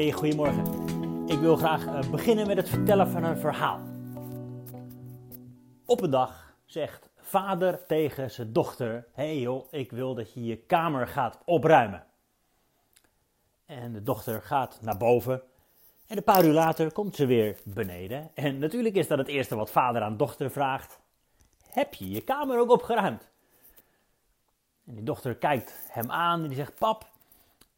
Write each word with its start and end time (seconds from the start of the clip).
Hey, 0.00 0.12
goedemorgen. 0.12 0.64
Ik 1.26 1.38
wil 1.38 1.56
graag 1.56 1.86
eh, 1.86 2.10
beginnen 2.10 2.46
met 2.46 2.56
het 2.56 2.68
vertellen 2.68 3.08
van 3.08 3.24
een 3.24 3.38
verhaal. 3.38 3.80
Op 5.86 6.00
een 6.00 6.10
dag 6.10 6.54
zegt 6.64 7.10
vader 7.16 7.86
tegen 7.86 8.30
zijn 8.30 8.52
dochter: 8.52 9.06
Hey 9.12 9.38
joh, 9.38 9.66
ik 9.70 9.90
wil 9.90 10.14
dat 10.14 10.32
je 10.32 10.44
je 10.44 10.56
kamer 10.56 11.06
gaat 11.06 11.38
opruimen. 11.44 12.06
En 13.66 13.92
de 13.92 14.02
dochter 14.02 14.42
gaat 14.42 14.78
naar 14.82 14.96
boven. 14.96 15.42
En 16.06 16.16
een 16.16 16.24
paar 16.24 16.44
uur 16.44 16.52
later 16.52 16.92
komt 16.92 17.16
ze 17.16 17.26
weer 17.26 17.56
beneden. 17.64 18.30
En 18.34 18.58
natuurlijk 18.58 18.94
is 18.94 19.08
dat 19.08 19.18
het 19.18 19.28
eerste 19.28 19.56
wat 19.56 19.70
vader 19.70 20.02
aan 20.02 20.16
dochter 20.16 20.50
vraagt: 20.50 21.00
Heb 21.70 21.94
je 21.94 22.10
je 22.10 22.20
kamer 22.20 22.58
ook 22.58 22.70
opgeruimd? 22.70 23.30
En 24.86 24.94
die 24.94 25.04
dochter 25.04 25.34
kijkt 25.36 25.74
hem 25.88 26.10
aan 26.10 26.42
en 26.42 26.48
die 26.48 26.56
zegt: 26.56 26.78
Pap, 26.78 27.09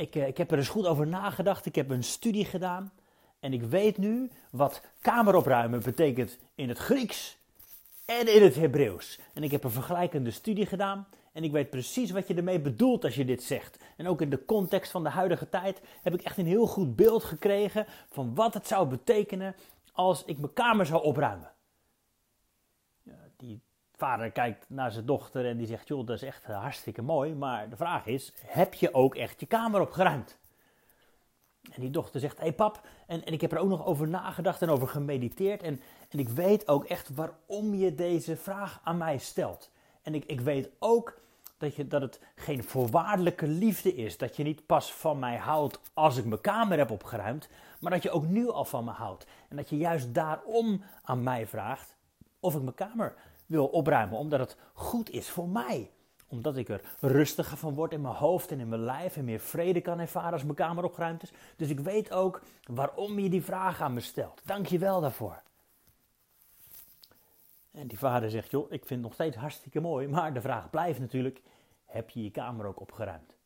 ik, 0.02 0.15
eh, 0.15 0.27
ik 0.27 0.37
heb 0.37 0.51
er 0.51 0.59
eens 0.59 0.69
goed 0.69 0.87
over 0.87 1.06
nagedacht. 1.06 1.66
Ik 1.66 1.74
heb 1.74 1.91
een 1.91 2.05
studie 2.05 2.45
gedaan. 2.45 2.93
En 3.41 3.52
ik 3.52 3.62
weet 3.62 3.98
nu 3.98 4.30
wat 4.51 4.83
kameropruimen 5.01 5.83
betekent 5.83 6.38
in 6.55 6.69
het 6.69 6.79
Grieks 6.79 7.38
en 8.05 8.34
in 8.34 8.43
het 8.43 8.55
Hebreeuws. 8.55 9.19
En 9.34 9.43
ik 9.43 9.51
heb 9.51 9.65
een 9.65 9.70
vergelijkende 9.70 10.30
studie 10.30 10.66
gedaan. 10.66 11.07
En 11.33 11.45
ik 11.45 11.52
weet 11.52 11.70
precies 11.70 12.10
wat 12.10 12.29
je 12.29 12.34
ermee 12.34 12.60
bedoelt 12.60 13.05
als 13.05 13.15
je 13.15 13.24
dit 13.24 13.43
zegt. 13.43 13.79
En 13.96 14.07
ook 14.07 14.20
in 14.20 14.30
de 14.30 14.45
context 14.45 14.91
van 14.91 15.02
de 15.02 15.09
huidige 15.09 15.48
tijd 15.48 15.80
heb 16.02 16.15
ik 16.15 16.23
echt 16.23 16.38
een 16.38 16.46
heel 16.46 16.66
goed 16.66 16.96
beeld 16.96 17.24
gekregen 17.24 17.87
van 18.10 18.34
wat 18.34 18.55
het 18.55 18.66
zou 18.66 18.87
betekenen 18.87 19.55
als 19.93 20.24
ik 20.24 20.38
mijn 20.38 20.52
kamer 20.52 20.87
zou 20.87 21.02
opruimen. 21.02 21.51
Vader 24.02 24.30
kijkt 24.30 24.64
naar 24.68 24.92
zijn 24.92 25.06
dochter 25.06 25.46
en 25.46 25.56
die 25.56 25.66
zegt: 25.66 25.88
Joh, 25.88 26.06
dat 26.06 26.16
is 26.16 26.22
echt 26.22 26.45
hartstikke 26.45 27.02
mooi. 27.02 27.34
Maar 27.34 27.68
de 27.68 27.76
vraag 27.76 28.06
is: 28.06 28.32
heb 28.46 28.74
je 28.74 28.95
ook 28.95 29.14
echt 29.14 29.40
je 29.40 29.46
kamer 29.46 29.80
opgeruimd? 29.80 30.38
En 31.62 31.80
die 31.80 31.90
dochter 31.90 32.20
zegt: 32.20 32.36
Hé 32.36 32.42
hey 32.42 32.52
pap, 32.52 32.80
en, 33.06 33.24
en 33.24 33.32
ik 33.32 33.40
heb 33.40 33.52
er 33.52 33.58
ook 33.58 33.68
nog 33.68 33.86
over 33.86 34.08
nagedacht 34.08 34.62
en 34.62 34.68
over 34.68 34.88
gemediteerd. 34.88 35.62
En, 35.62 35.80
en 36.08 36.18
ik 36.18 36.28
weet 36.28 36.68
ook 36.68 36.84
echt 36.84 37.14
waarom 37.14 37.74
je 37.74 37.95
deze 37.95 38.36
vraag 38.36 38.80
aan 38.84 38.96
mij 38.96 39.18
stelt. 39.18 39.70
En 40.02 40.14
ik, 40.14 40.24
ik 40.24 40.40
weet 40.40 40.70
ook 40.78 41.20
dat, 41.58 41.76
je, 41.76 41.86
dat 41.86 42.02
het 42.02 42.20
geen 42.34 42.64
voorwaardelijke 42.64 43.46
liefde 43.46 43.95
is. 43.95 44.18
Dat 44.18 44.36
je 44.36 44.42
niet 44.42 44.66
pas 44.66 44.92
van 44.92 45.18
mij 45.18 45.36
houdt 45.36 45.80
als 45.95 46.16
ik 46.16 46.24
mijn 46.24 46.40
kamer 46.40 46.78
heb 46.78 46.90
opgeruimd. 46.90 47.48
Maar 47.80 47.90
dat 47.90 48.02
je 48.02 48.10
ook 48.10 48.26
nu 48.26 48.48
al 48.48 48.64
van 48.64 48.84
me 48.84 48.90
houdt. 48.90 49.26
En 49.48 49.56
dat 49.56 49.68
je 49.68 49.76
juist 49.76 50.14
daarom 50.14 50.82
aan 51.02 51.23
mij 51.23 51.46
vraagt 51.46 51.96
of 52.40 52.54
ik 52.54 52.62
mijn 52.62 52.74
kamer 52.74 53.14
wil 53.52 53.66
opruimen. 53.66 54.18
Omdat 54.18 54.40
het 54.40 54.56
goed 54.72 55.10
is 55.10 55.28
voor 55.28 55.48
mij 55.48 55.90
omdat 56.32 56.56
ik 56.56 56.68
er 56.68 56.80
rustiger 57.00 57.56
van 57.56 57.74
word 57.74 57.92
in 57.92 58.00
mijn 58.00 58.14
hoofd 58.14 58.50
en 58.50 58.60
in 58.60 58.68
mijn 58.68 58.84
lijf 58.84 59.16
en 59.16 59.24
meer 59.24 59.40
vrede 59.40 59.80
kan 59.80 59.98
ervaren 59.98 60.32
als 60.32 60.42
mijn 60.42 60.54
kamer 60.54 60.84
opgeruimd 60.84 61.22
is. 61.22 61.32
Dus 61.56 61.68
ik 61.68 61.80
weet 61.80 62.12
ook 62.12 62.42
waarom 62.64 63.18
je 63.18 63.28
die 63.28 63.42
vraag 63.42 63.80
aan 63.80 63.92
me 63.92 64.00
stelt. 64.00 64.41
Dank 64.44 64.66
je 64.66 64.78
wel 64.78 65.00
daarvoor. 65.00 65.42
En 67.70 67.86
die 67.86 67.98
vader 67.98 68.30
zegt, 68.30 68.50
joh, 68.50 68.72
ik 68.72 68.86
vind 68.86 68.88
het 68.88 69.00
nog 69.00 69.14
steeds 69.14 69.36
hartstikke 69.36 69.80
mooi, 69.80 70.08
maar 70.08 70.32
de 70.32 70.41
vraag 70.41 70.70
blijft 70.70 71.00
natuurlijk, 71.00 71.42
heb 71.84 72.10
je 72.10 72.22
je 72.22 72.30
kamer 72.30 72.66
ook 72.66 72.80
opgeruimd? 72.80 73.36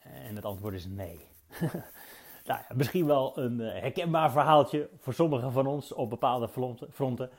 En 0.00 0.36
het 0.36 0.44
antwoord 0.44 0.74
is 0.74 0.86
nee. 0.86 1.20
nou 2.48 2.60
ja, 2.60 2.66
misschien 2.74 3.06
wel 3.06 3.38
een 3.38 3.60
eh, 3.60 3.80
herkenbaar 3.80 4.30
verhaaltje 4.30 4.88
voor 4.98 5.14
sommigen 5.14 5.52
van 5.52 5.66
ons 5.66 5.92
op 5.92 6.10
bepaalde 6.10 6.48
fronten. 6.90 7.30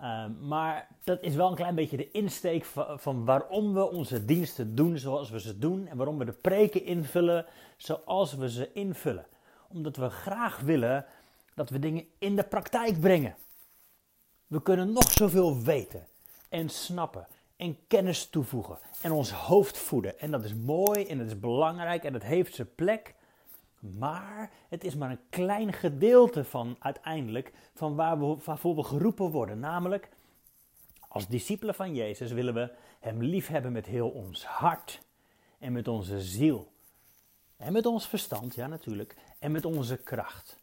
Ehm, 0.00 0.48
maar 0.48 0.88
dat 1.04 1.22
is 1.22 1.34
wel 1.34 1.48
een 1.48 1.54
klein 1.54 1.74
beetje 1.74 1.96
de 1.96 2.10
insteek 2.10 2.64
van, 2.96 3.24
waarom 3.24 3.74
we 3.74 3.90
onze 3.90 4.24
diensten 4.24 4.74
doen 4.74 4.98
zoals 4.98 5.30
we 5.30 5.40
ze 5.40 5.58
doen. 5.58 5.86
En 5.86 5.96
waarom 5.96 6.18
we 6.18 6.24
de 6.24 6.32
preken 6.32 6.84
invullen 6.84 7.46
zoals 7.76 8.34
we 8.34 8.50
ze 8.50 8.72
invullen. 8.72 9.26
Omdat 9.68 9.96
we 9.96 10.08
graag 10.08 10.60
willen 10.60 11.06
dat 11.54 11.70
we 11.70 11.78
dingen 11.78 12.04
in 12.18 12.36
de 12.36 12.42
praktijk 12.42 13.00
brengen. 13.00 13.36
We 14.46 14.62
kunnen 14.62 14.92
nog 14.92 15.10
zoveel 15.10 15.62
weten 15.62 16.06
en 16.48 16.68
snappen 16.68 17.26
en 17.56 17.78
kennis 17.86 18.26
toevoegen 18.26 18.78
en 19.02 19.12
ons 19.12 19.30
hoofd 19.30 19.78
voeden. 19.78 20.18
En 20.18 20.30
dat 20.30 20.44
is 20.44 20.54
mooi 20.54 21.06
en 21.06 21.18
dat 21.18 21.26
is 21.26 21.40
belangrijk 21.40 22.04
en 22.04 22.12
dat 22.12 22.22
heeft 22.22 22.54
zijn 22.54 22.74
plek. 22.74 23.14
Maar 23.80 24.50
het 24.68 24.84
is 24.84 24.94
maar 24.94 25.10
een 25.10 25.28
klein 25.30 25.72
gedeelte 25.72 26.44
van 26.44 26.76
uiteindelijk 26.78 27.52
van 27.74 27.94
waar 27.94 28.18
we, 28.18 28.36
waarvoor 28.44 28.76
we 28.76 28.82
geroepen 28.82 29.30
worden. 29.30 29.58
Namelijk, 29.58 30.08
als 31.08 31.28
discipelen 31.28 31.74
van 31.74 31.94
Jezus 31.94 32.32
willen 32.32 32.54
we 32.54 32.70
Hem 33.00 33.22
liefhebben 33.22 33.72
met 33.72 33.86
heel 33.86 34.08
ons 34.08 34.44
hart 34.44 35.00
en 35.58 35.72
met 35.72 35.88
onze 35.88 36.20
ziel. 36.20 36.72
En 37.56 37.72
met 37.72 37.86
ons 37.86 38.08
verstand, 38.08 38.54
ja 38.54 38.66
natuurlijk, 38.66 39.16
en 39.38 39.52
met 39.52 39.64
onze 39.64 39.96
kracht. 39.96 40.58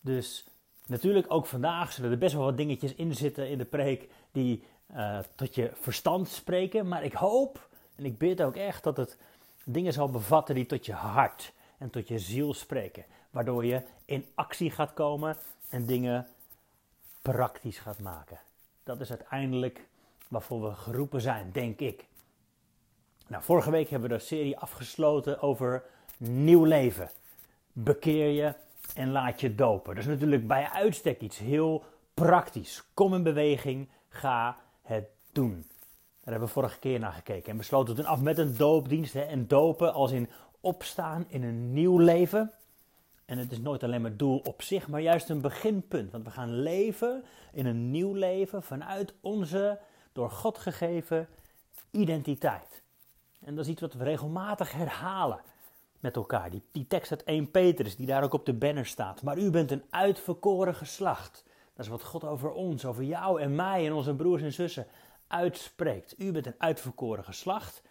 Dus 0.00 0.46
natuurlijk 0.86 1.26
ook 1.28 1.46
vandaag 1.46 1.92
zullen 1.92 2.10
er 2.10 2.18
best 2.18 2.34
wel 2.34 2.44
wat 2.44 2.56
dingetjes 2.56 2.94
in 2.94 3.14
zitten 3.14 3.48
in 3.48 3.58
de 3.58 3.64
preek 3.64 4.08
die 4.32 4.64
uh, 4.94 5.18
tot 5.34 5.54
je 5.54 5.70
verstand 5.74 6.28
spreken. 6.28 6.88
Maar 6.88 7.04
ik 7.04 7.12
hoop 7.12 7.68
en 7.94 8.04
ik 8.04 8.18
bid 8.18 8.42
ook 8.42 8.56
echt 8.56 8.84
dat 8.84 8.96
het 8.96 9.16
dingen 9.64 9.92
zal 9.92 10.10
bevatten 10.10 10.54
die 10.54 10.66
tot 10.66 10.86
je 10.86 10.92
hart 10.92 11.52
en 11.82 11.90
tot 11.90 12.08
je 12.08 12.18
ziel 12.18 12.54
spreken. 12.54 13.04
Waardoor 13.30 13.64
je 13.64 13.82
in 14.04 14.26
actie 14.34 14.70
gaat 14.70 14.92
komen 14.94 15.36
en 15.68 15.86
dingen 15.86 16.26
praktisch 17.22 17.78
gaat 17.78 17.98
maken. 17.98 18.40
Dat 18.82 19.00
is 19.00 19.10
uiteindelijk 19.10 19.88
waarvoor 20.28 20.62
we 20.62 20.74
geroepen 20.74 21.20
zijn, 21.20 21.52
denk 21.52 21.80
ik. 21.80 22.04
Nou, 23.26 23.42
vorige 23.42 23.70
week 23.70 23.88
hebben 23.90 24.08
we 24.10 24.16
de 24.16 24.22
serie 24.22 24.58
afgesloten 24.58 25.40
over 25.40 25.84
nieuw 26.16 26.64
leven. 26.64 27.10
Bekeer 27.72 28.28
je 28.28 28.54
en 28.94 29.10
laat 29.10 29.40
je 29.40 29.54
dopen. 29.54 29.94
Dat 29.94 30.04
is 30.04 30.10
natuurlijk 30.10 30.46
bij 30.46 30.68
uitstek 30.68 31.20
iets 31.20 31.38
heel 31.38 31.84
praktisch. 32.14 32.84
Kom 32.94 33.14
in 33.14 33.22
beweging, 33.22 33.88
ga 34.08 34.56
het 34.82 35.08
doen. 35.32 35.66
Daar 36.24 36.32
hebben 36.32 36.48
we 36.48 36.54
vorige 36.54 36.78
keer 36.78 36.98
naar 36.98 37.12
gekeken 37.12 37.50
en 37.50 37.56
besloten 37.56 37.94
toen 37.94 38.04
af 38.04 38.20
met 38.20 38.38
een 38.38 38.56
doopdienst. 38.56 39.12
Hè, 39.12 39.20
en 39.20 39.46
dopen 39.46 39.92
als 39.92 40.12
in 40.12 40.28
opstaan 40.62 41.24
in 41.28 41.42
een 41.42 41.72
nieuw 41.72 41.98
leven. 41.98 42.52
En 43.24 43.38
het 43.38 43.52
is 43.52 43.60
nooit 43.60 43.82
alleen 43.82 44.02
maar 44.02 44.16
doel 44.16 44.38
op 44.38 44.62
zich, 44.62 44.88
maar 44.88 45.00
juist 45.00 45.28
een 45.28 45.40
beginpunt. 45.40 46.10
Want 46.10 46.24
we 46.24 46.30
gaan 46.30 46.60
leven 46.60 47.24
in 47.52 47.66
een 47.66 47.90
nieuw 47.90 48.12
leven 48.12 48.62
vanuit 48.62 49.14
onze 49.20 49.78
door 50.12 50.30
God 50.30 50.58
gegeven 50.58 51.28
identiteit. 51.90 52.82
En 53.40 53.54
dat 53.54 53.64
is 53.64 53.70
iets 53.70 53.80
wat 53.80 53.94
we 53.94 54.04
regelmatig 54.04 54.72
herhalen 54.72 55.40
met 56.00 56.16
elkaar. 56.16 56.50
Die, 56.50 56.62
die 56.72 56.86
tekst 56.86 57.10
uit 57.10 57.24
1 57.24 57.50
Petrus, 57.50 57.96
die 57.96 58.06
daar 58.06 58.22
ook 58.22 58.32
op 58.32 58.46
de 58.46 58.52
banner 58.52 58.86
staat. 58.86 59.22
Maar 59.22 59.38
u 59.38 59.50
bent 59.50 59.70
een 59.70 59.84
uitverkoren 59.90 60.74
geslacht. 60.74 61.44
Dat 61.74 61.84
is 61.84 61.90
wat 61.90 62.02
God 62.02 62.24
over 62.24 62.50
ons, 62.52 62.84
over 62.84 63.04
jou 63.04 63.40
en 63.40 63.54
mij 63.54 63.86
en 63.86 63.92
onze 63.92 64.14
broers 64.14 64.42
en 64.42 64.52
zussen 64.52 64.86
uitspreekt. 65.26 66.14
U 66.18 66.32
bent 66.32 66.46
een 66.46 66.54
uitverkoren 66.58 67.24
geslacht, 67.24 67.82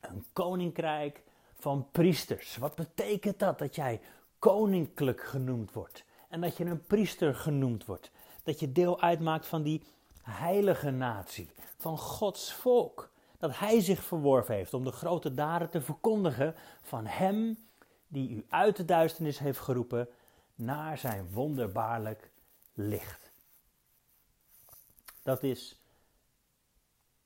een 0.00 0.24
koninkrijk 0.32 1.22
van 1.60 1.88
priesters. 1.92 2.56
Wat 2.56 2.74
betekent 2.74 3.38
dat? 3.38 3.58
Dat 3.58 3.74
jij 3.74 4.00
koninklijk 4.38 5.22
genoemd 5.22 5.72
wordt. 5.72 6.04
En 6.28 6.40
dat 6.40 6.56
je 6.56 6.64
een 6.64 6.86
priester 6.86 7.34
genoemd 7.34 7.84
wordt. 7.84 8.10
Dat 8.42 8.60
je 8.60 8.72
deel 8.72 9.00
uitmaakt 9.00 9.46
van 9.46 9.62
die 9.62 9.82
heilige 10.22 10.90
natie, 10.90 11.50
van 11.76 11.98
Gods 11.98 12.52
volk. 12.52 13.10
Dat 13.38 13.58
Hij 13.58 13.80
zich 13.80 14.02
verworven 14.02 14.54
heeft 14.54 14.74
om 14.74 14.84
de 14.84 14.92
grote 14.92 15.34
daden 15.34 15.70
te 15.70 15.80
verkondigen 15.80 16.54
van 16.82 17.06
Hem 17.06 17.58
die 18.08 18.30
u 18.30 18.46
uit 18.48 18.76
de 18.76 18.84
duisternis 18.84 19.38
heeft 19.38 19.58
geroepen 19.58 20.08
naar 20.54 20.98
zijn 20.98 21.30
wonderbaarlijk 21.32 22.30
licht. 22.72 23.32
Dat 25.22 25.42
is 25.42 25.79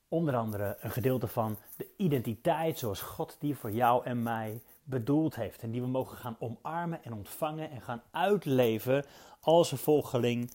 onder 0.09 0.37
andere 0.37 0.77
een 0.81 0.91
gedeelte 0.91 1.27
van 1.27 1.59
de 1.77 1.87
identiteit 1.97 2.79
zoals 2.79 3.01
God 3.01 3.37
die 3.39 3.57
voor 3.57 3.71
jou 3.71 4.05
en 4.05 4.23
mij 4.23 4.63
bedoeld 4.85 5.35
heeft. 5.35 5.63
En 5.63 5.71
die 5.71 5.81
we 5.81 5.87
mogen 5.87 6.17
gaan 6.17 6.37
omarmen 6.39 7.05
en 7.05 7.13
ontvangen 7.13 7.71
en 7.71 7.83
gaan 7.83 8.03
uitleven 8.11 9.05
als 9.41 9.73
een 9.73 9.79
volgeling 9.79 10.51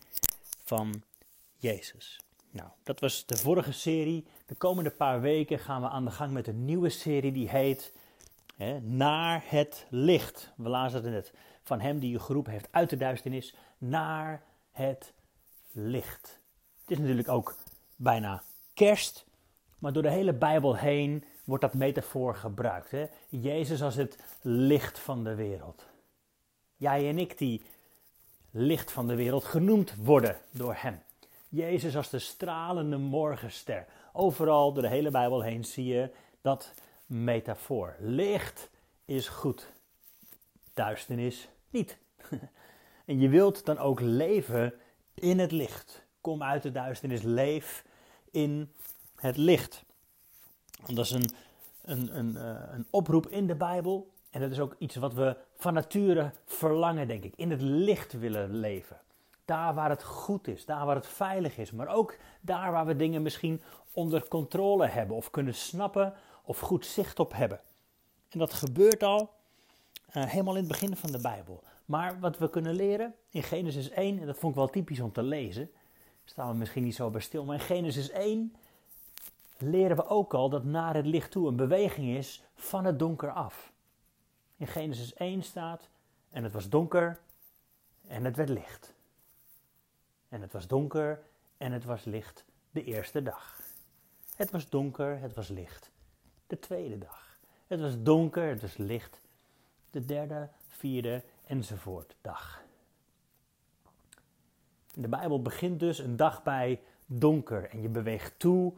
van 0.63 1.03
Jezus. 1.55 2.19
Nou, 2.51 2.69
dat 2.83 2.99
was 2.99 3.25
de 3.25 3.37
vorige 3.37 3.71
serie. 3.71 4.25
De 4.45 4.55
komende 4.55 4.89
paar 4.89 5.21
weken 5.21 5.59
gaan 5.59 5.81
we 5.81 5.87
aan 5.87 6.05
de 6.05 6.11
gang 6.11 6.31
met 6.31 6.47
een 6.47 6.65
nieuwe 6.65 6.89
serie 6.89 7.31
die 7.31 7.49
heet 7.49 7.93
hè, 8.55 8.79
Naar 8.81 9.43
het 9.45 9.85
licht. 9.89 10.51
We 10.55 10.69
lazen 10.69 11.03
het 11.03 11.11
net. 11.11 11.33
Van 11.63 11.79
hem 11.79 11.99
die 11.99 12.11
je 12.11 12.19
geroepen 12.19 12.51
heeft 12.51 12.67
uit 12.71 12.89
de 12.89 12.97
duisternis 12.97 13.55
naar 13.77 14.43
het 14.71 15.13
licht. 15.71 16.39
Het 16.81 16.91
is 16.91 16.97
natuurlijk 16.97 17.29
ook 17.29 17.55
bijna 17.95 18.43
kerst. 18.73 19.25
Maar 19.79 19.93
door 19.93 20.03
de 20.03 20.09
hele 20.09 20.33
Bijbel 20.33 20.75
heen 20.75 21.23
wordt 21.43 21.63
dat 21.63 21.73
metafoor 21.73 22.35
gebruikt. 22.35 22.91
Hè? 22.91 23.05
Jezus 23.29 23.81
als 23.81 23.95
het 23.95 24.17
licht 24.41 24.99
van 24.99 25.23
de 25.23 25.35
wereld. 25.35 25.85
Jij 26.75 27.09
en 27.09 27.17
ik 27.17 27.37
die 27.37 27.61
licht 28.51 28.91
van 28.91 29.07
de 29.07 29.15
wereld 29.15 29.43
genoemd 29.43 29.95
worden 29.95 30.37
door 30.51 30.75
Hem. 30.77 31.01
Jezus 31.49 31.95
als 31.95 32.09
de 32.09 32.19
stralende 32.19 32.97
morgenster. 32.97 33.85
Overal 34.13 34.73
door 34.73 34.83
de 34.83 34.89
hele 34.89 35.11
Bijbel 35.11 35.41
heen 35.41 35.65
zie 35.65 35.85
je 35.85 36.09
dat 36.41 36.73
metafoor. 37.05 37.95
Licht 37.99 38.69
is 39.05 39.27
goed. 39.27 39.71
duisternis 40.73 41.47
niet. 41.69 41.97
en 43.05 43.19
je 43.19 43.29
wilt 43.29 43.65
dan 43.65 43.77
ook 43.77 43.99
leven 43.99 44.73
in 45.13 45.39
het 45.39 45.51
licht. 45.51 46.03
Kom 46.21 46.43
uit 46.43 46.63
de 46.63 46.71
duisternis, 46.71 47.21
leef 47.21 47.85
in 48.31 48.73
het 49.19 49.37
licht. 49.37 49.83
Want 50.85 50.95
dat 50.95 51.05
is 51.05 51.11
een, 51.11 51.29
een, 51.81 52.17
een, 52.17 52.37
eh, 52.37 52.73
een 52.73 52.87
oproep 52.89 53.27
in 53.27 53.47
de 53.47 53.55
Bijbel. 53.55 54.11
En 54.29 54.41
dat 54.41 54.51
is 54.51 54.59
ook 54.59 54.75
iets 54.77 54.95
wat 54.95 55.13
we 55.13 55.37
van 55.55 55.73
nature 55.73 56.31
verlangen, 56.45 57.07
denk 57.07 57.23
ik. 57.23 57.33
In 57.35 57.51
het 57.51 57.61
licht 57.61 58.13
willen 58.13 58.55
leven. 58.55 58.97
Daar 59.45 59.73
waar 59.73 59.89
het 59.89 60.03
goed 60.03 60.47
is, 60.47 60.65
daar 60.65 60.85
waar 60.85 60.95
het 60.95 61.07
veilig 61.07 61.57
is. 61.57 61.71
Maar 61.71 61.87
ook 61.87 62.17
daar 62.41 62.71
waar 62.71 62.85
we 62.85 62.95
dingen 62.95 63.21
misschien 63.21 63.61
onder 63.91 64.27
controle 64.27 64.87
hebben. 64.87 65.15
Of 65.15 65.29
kunnen 65.29 65.55
snappen 65.55 66.13
of 66.43 66.59
goed 66.59 66.85
zicht 66.85 67.19
op 67.19 67.33
hebben. 67.33 67.59
En 68.29 68.39
dat 68.39 68.53
gebeurt 68.53 69.03
al 69.03 69.29
uh, 70.17 70.25
helemaal 70.25 70.53
in 70.55 70.59
het 70.59 70.71
begin 70.71 70.95
van 70.95 71.11
de 71.11 71.21
Bijbel. 71.21 71.63
Maar 71.85 72.19
wat 72.19 72.37
we 72.37 72.49
kunnen 72.49 72.73
leren 72.73 73.15
in 73.29 73.43
Genesis 73.43 73.89
1, 73.89 74.19
en 74.19 74.25
dat 74.25 74.37
vond 74.37 74.53
ik 74.53 74.59
wel 74.59 74.69
typisch 74.69 74.99
om 74.99 75.11
te 75.11 75.23
lezen, 75.23 75.71
staan 76.25 76.51
we 76.51 76.57
misschien 76.57 76.83
niet 76.83 76.95
zo 76.95 77.09
bij 77.09 77.21
stil, 77.21 77.45
maar 77.45 77.55
in 77.55 77.61
Genesis 77.61 78.09
1 78.09 78.55
leren 79.61 79.95
we 79.95 80.07
ook 80.07 80.33
al 80.33 80.49
dat 80.49 80.63
naar 80.63 80.95
het 80.95 81.05
licht 81.05 81.31
toe 81.31 81.47
een 81.47 81.55
beweging 81.55 82.17
is 82.17 82.43
van 82.55 82.85
het 82.85 82.99
donker 82.99 83.31
af. 83.31 83.71
In 84.57 84.67
Genesis 84.67 85.13
1 85.13 85.43
staat, 85.43 85.89
en 86.29 86.43
het 86.43 86.53
was 86.53 86.69
donker 86.69 87.19
en 88.07 88.25
het 88.25 88.35
werd 88.35 88.49
licht. 88.49 88.93
En 90.29 90.41
het 90.41 90.51
was 90.51 90.67
donker 90.67 91.21
en 91.57 91.71
het 91.71 91.83
was 91.83 92.03
licht 92.03 92.45
de 92.71 92.83
eerste 92.83 93.23
dag. 93.23 93.61
Het 94.35 94.51
was 94.51 94.69
donker, 94.69 95.19
het 95.19 95.33
was 95.33 95.47
licht 95.47 95.91
de 96.47 96.59
tweede 96.59 96.97
dag. 96.97 97.37
Het 97.67 97.79
was 97.81 97.93
donker, 98.03 98.49
het 98.49 98.61
was 98.61 98.77
licht 98.77 99.21
de 99.91 100.05
derde, 100.05 100.49
vierde 100.67 101.23
enzovoort 101.45 102.15
dag. 102.21 102.61
De 104.93 105.07
Bijbel 105.07 105.41
begint 105.41 105.79
dus 105.79 105.99
een 105.99 106.15
dag 106.15 106.43
bij 106.43 106.81
donker 107.05 107.69
en 107.69 107.81
je 107.81 107.89
beweegt 107.89 108.39
toe 108.39 108.73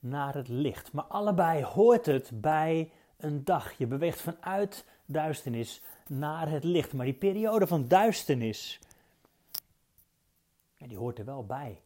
naar 0.00 0.34
het 0.34 0.48
licht. 0.48 0.92
Maar 0.92 1.04
allebei 1.04 1.64
hoort 1.64 2.06
het 2.06 2.30
bij 2.34 2.90
een 3.16 3.44
dag. 3.44 3.72
Je 3.72 3.86
beweegt 3.86 4.20
vanuit 4.20 4.84
duisternis 5.06 5.82
naar 6.06 6.48
het 6.48 6.64
licht. 6.64 6.92
Maar 6.92 7.04
die 7.04 7.14
periode 7.14 7.66
van 7.66 7.88
duisternis, 7.88 8.78
die 10.76 10.96
hoort 10.96 11.18
er 11.18 11.24
wel 11.24 11.46
bij. 11.46 11.80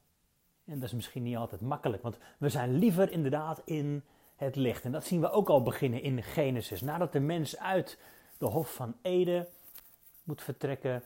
En 0.64 0.75
dat 0.75 0.82
is 0.82 0.94
misschien 0.94 1.22
niet 1.22 1.37
altijd 1.37 1.61
makkelijk, 1.61 2.02
want 2.02 2.19
we 2.38 2.49
zijn 2.49 2.78
liever 2.78 3.11
inderdaad 3.11 3.62
in 3.64 4.02
het 4.37 4.56
licht. 4.56 4.84
En 4.84 4.93
dat 4.93 5.05
zien 5.05 5.20
we 5.20 5.31
ook 5.31 5.49
al 5.49 5.62
beginnen 5.62 6.02
in 6.02 6.22
Genesis. 6.22 6.81
Nadat 6.81 7.12
de 7.12 7.20
mens 7.20 7.58
uit 7.58 7.99
de 8.38 8.46
Hof 8.46 8.75
van 8.75 8.94
Eden 9.02 9.46
moet 10.22 10.43
vertrekken, 10.43 11.02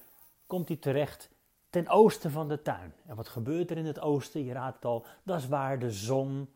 komt 0.46 0.68
hij 0.68 0.76
terecht 0.76 1.30
ten 1.70 1.88
oosten 1.88 2.30
van 2.30 2.48
de 2.48 2.62
tuin. 2.62 2.94
En 3.06 3.16
wat 3.16 3.28
gebeurt 3.28 3.70
er 3.70 3.76
in 3.76 3.86
het 3.86 4.00
oosten? 4.00 4.44
Je 4.44 4.52
raadt 4.52 4.74
het 4.74 4.84
al, 4.84 5.06
dat 5.22 5.38
is 5.38 5.48
waar 5.48 5.78
de 5.78 5.90
zon 5.90 6.48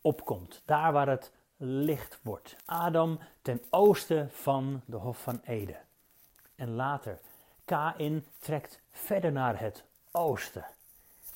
opkomt. 0.00 0.62
Daar 0.64 0.92
waar 0.92 1.08
het 1.08 1.32
licht 1.56 2.18
wordt. 2.22 2.56
Adam 2.64 3.18
ten 3.42 3.62
oosten 3.70 4.30
van 4.30 4.80
de 4.84 4.96
Hof 4.96 5.22
van 5.22 5.40
Eden. 5.44 5.78
En 6.54 6.74
later, 6.74 7.18
Kain 7.64 8.26
trekt 8.38 8.80
verder 8.90 9.32
naar 9.32 9.60
het 9.60 9.84
oosten. 10.10 10.66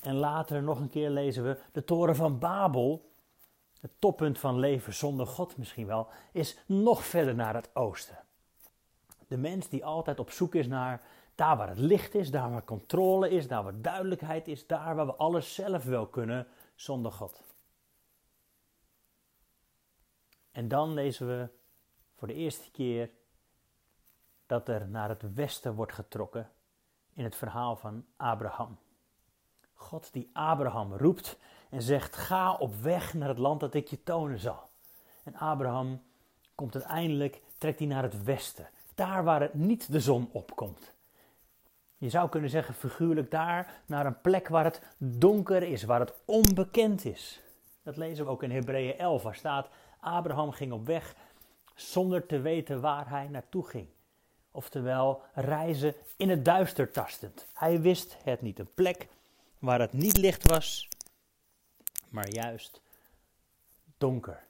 En 0.01 0.15
later 0.15 0.63
nog 0.63 0.79
een 0.79 0.89
keer 0.89 1.09
lezen 1.09 1.43
we 1.43 1.57
de 1.71 1.83
toren 1.83 2.15
van 2.15 2.39
Babel. 2.39 3.09
Het 3.81 3.91
toppunt 3.99 4.39
van 4.39 4.59
leven 4.59 4.93
zonder 4.93 5.27
God 5.27 5.57
misschien 5.57 5.87
wel, 5.87 6.07
is 6.31 6.57
nog 6.65 7.05
verder 7.05 7.35
naar 7.35 7.53
het 7.53 7.69
oosten. 7.73 8.17
De 9.27 9.37
mens 9.37 9.69
die 9.69 9.85
altijd 9.85 10.19
op 10.19 10.31
zoek 10.31 10.55
is 10.55 10.67
naar 10.67 11.01
daar 11.35 11.57
waar 11.57 11.69
het 11.69 11.77
licht 11.77 12.15
is, 12.15 12.31
daar 12.31 12.51
waar 12.51 12.63
controle 12.63 13.29
is, 13.29 13.47
daar 13.47 13.63
waar 13.63 13.81
duidelijkheid 13.81 14.47
is, 14.47 14.67
daar 14.67 14.95
waar 14.95 15.05
we 15.05 15.15
alles 15.15 15.53
zelf 15.53 15.83
wel 15.83 16.07
kunnen 16.07 16.47
zonder 16.75 17.11
God. 17.11 17.41
En 20.55 20.67
dan 20.67 20.93
lezen 20.93 21.27
we 21.27 21.47
voor 22.17 22.27
de 22.27 22.33
eerste 22.33 22.71
keer 22.71 23.09
dat 24.45 24.67
er 24.67 24.87
naar 24.87 25.09
het 25.09 25.33
westen 25.33 25.75
wordt 25.75 25.93
getrokken 25.93 26.49
in 27.13 27.23
het 27.23 27.35
verhaal 27.35 27.75
van 27.75 28.05
Abraham. 28.17 28.77
God 29.73 30.13
die 30.13 30.29
Abraham 30.33 30.93
roept 30.93 31.37
en 31.69 31.81
zegt: 31.81 32.15
Ga 32.15 32.53
op 32.53 32.75
weg 32.75 33.13
naar 33.13 33.27
het 33.27 33.37
land 33.37 33.59
dat 33.59 33.73
ik 33.73 33.87
je 33.87 34.03
tonen 34.03 34.39
zal. 34.39 34.69
En 35.23 35.35
Abraham 35.35 36.01
komt 36.55 36.75
uiteindelijk, 36.75 37.41
trekt 37.57 37.79
hij 37.79 37.87
naar 37.87 38.03
het 38.03 38.23
westen, 38.23 38.69
daar 38.93 39.23
waar 39.23 39.41
het 39.41 39.53
niet 39.53 39.91
de 39.91 39.99
zon 39.99 40.29
opkomt. 40.31 40.93
Je 41.97 42.09
zou 42.09 42.29
kunnen 42.29 42.49
zeggen 42.49 42.73
figuurlijk 42.73 43.31
daar 43.31 43.81
naar 43.85 44.05
een 44.05 44.21
plek 44.21 44.47
waar 44.47 44.63
het 44.63 44.81
donker 44.97 45.63
is, 45.63 45.83
waar 45.83 45.99
het 45.99 46.13
onbekend 46.25 47.05
is. 47.05 47.41
Dat 47.83 47.97
lezen 47.97 48.25
we 48.25 48.31
ook 48.31 48.43
in 48.43 48.51
Hebreeën 48.51 48.97
11, 48.97 49.23
waar 49.23 49.35
staat: 49.35 49.69
Abraham 50.05 50.51
ging 50.51 50.71
op 50.71 50.85
weg 50.85 51.15
zonder 51.75 52.25
te 52.25 52.39
weten 52.39 52.81
waar 52.81 53.09
hij 53.09 53.27
naartoe 53.27 53.67
ging. 53.67 53.87
Oftewel 54.51 55.21
reizen 55.33 55.93
in 56.17 56.29
het 56.29 56.45
duister 56.45 56.91
tastend. 56.91 57.45
Hij 57.53 57.81
wist 57.81 58.17
het 58.23 58.41
niet. 58.41 58.59
Een 58.59 58.73
plek 58.73 59.07
waar 59.59 59.79
het 59.79 59.93
niet 59.93 60.17
licht 60.17 60.47
was, 60.47 60.87
maar 62.09 62.29
juist 62.29 62.81
donker. 63.97 64.43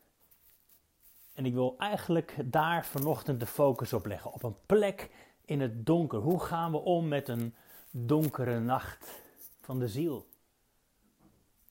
En 1.34 1.46
ik 1.46 1.54
wil 1.54 1.76
eigenlijk 1.78 2.36
daar 2.46 2.86
vanochtend 2.86 3.40
de 3.40 3.46
focus 3.46 3.94
op 3.94 4.06
leggen. 4.06 4.34
Op 4.34 4.44
een 4.44 4.58
plek 4.66 5.10
in 5.46 5.62
het 5.62 5.86
donker. 5.86 6.20
Hoe 6.20 6.40
gaan 6.40 6.72
we 6.72 6.78
om 6.78 7.08
met 7.08 7.28
een 7.28 7.56
donkere 7.92 8.60
nacht 8.60 9.22
van 9.62 9.80
de 9.80 9.88
ziel? 9.88 10.28